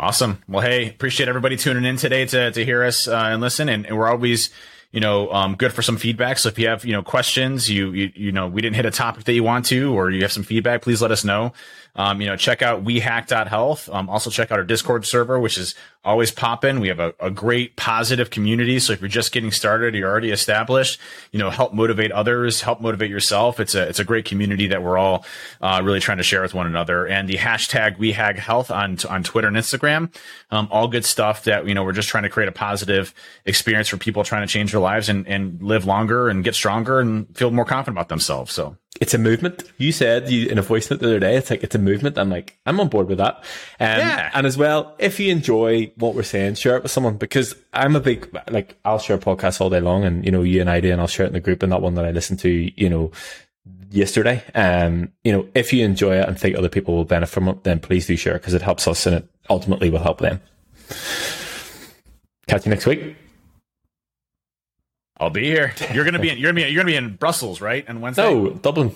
[0.00, 0.42] awesome.
[0.48, 3.68] Well, hey, appreciate everybody tuning in today to to hear us uh, and listen.
[3.68, 4.50] And, and we're always
[4.90, 6.38] you know um, good for some feedback.
[6.38, 8.90] So if you have you know questions, you you you know we didn't hit a
[8.90, 11.52] topic that you want to, or you have some feedback, please let us know.
[11.96, 13.88] Um, you know, check out wehack.health.
[13.88, 15.74] Um, also check out our Discord server, which is
[16.04, 16.80] always popping.
[16.80, 18.78] We have a, a great positive community.
[18.78, 21.00] So if you're just getting started, you're already established,
[21.32, 23.58] you know, help motivate others, help motivate yourself.
[23.58, 25.24] It's a, it's a great community that we're all,
[25.60, 27.06] uh, really trying to share with one another.
[27.06, 30.14] And the hashtag wehackhealth on, on Twitter and Instagram.
[30.50, 33.12] Um, all good stuff that, you know, we're just trying to create a positive
[33.44, 37.00] experience for people trying to change their lives and, and live longer and get stronger
[37.00, 38.52] and feel more confident about themselves.
[38.52, 39.64] So it's a movement.
[39.78, 42.18] You said you in a voice note the other day, it's like it's a movement.
[42.18, 43.36] I'm like, I'm on board with that.
[43.80, 44.30] Um, Yeah.
[44.34, 47.96] And as well, if you enjoy what we're saying, share it with someone because I'm
[47.96, 50.80] a big like I'll share podcasts all day long, and you know you and I
[50.80, 51.62] do, and I'll share it in the group.
[51.62, 53.12] And that one that I listened to, you know,
[53.90, 54.42] yesterday.
[54.54, 57.64] Um, you know, if you enjoy it and think other people will benefit from it,
[57.64, 60.40] then please do share because it helps us, and it ultimately will help them.
[62.46, 63.16] Catch you next week.
[65.20, 65.74] I'll be here.
[65.92, 67.88] You're going to be in, you're to be, you're to be in Brussels, right?
[67.88, 68.24] On Wednesday?
[68.24, 68.94] Oh, Dublin.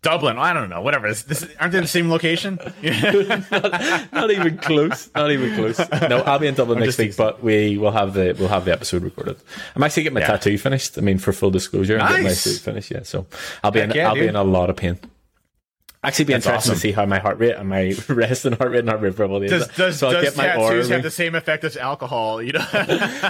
[0.00, 0.36] Dublin.
[0.36, 0.80] I don't know.
[0.80, 1.08] Whatever.
[1.08, 2.58] This, this, aren't they the same location?
[2.82, 5.08] not even close.
[5.14, 5.78] Not even close.
[6.08, 8.72] No, I'll be in Dublin next week, but we will have the we'll have the
[8.72, 9.36] episode recorded.
[9.76, 10.26] I'm actually getting my Yeah.
[10.28, 10.98] tattoo finished.
[10.98, 12.90] I mean, for full disclosure, I'm getting my tattoo finished.
[12.90, 13.26] Yeah, so
[13.62, 14.98] I'll be Heck in yeah, I'll be in a lot of pain.
[16.04, 16.74] Actually, be That's interesting awesome.
[16.74, 19.46] to see how my heart rate and my resting heart rate and heart rate probably
[19.46, 19.76] Does is.
[19.76, 22.42] does, so I'll does get my aura tattoos have the same effect as alcohol?
[22.42, 22.66] You know,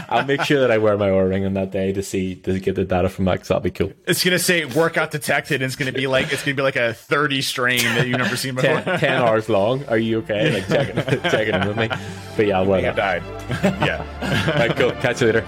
[0.09, 2.59] I'll make sure that I wear my Oura ring on that day to see to
[2.59, 3.93] get the data from that because that'll be cool.
[4.07, 6.95] it's gonna say workout detected, and it's gonna be like it's gonna be like a
[6.95, 8.81] thirty strain that you've never seen before.
[8.81, 9.85] 10, 10 hours long.
[9.89, 10.55] Are you okay?
[10.55, 11.89] Like checking, checking in with me.
[12.37, 13.23] But yeah, I'll wear May have that.
[13.63, 13.83] died.
[13.87, 14.57] yeah.
[14.59, 14.93] Right, cool.
[14.93, 15.45] Catch you later.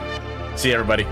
[0.57, 1.05] See you, everybody.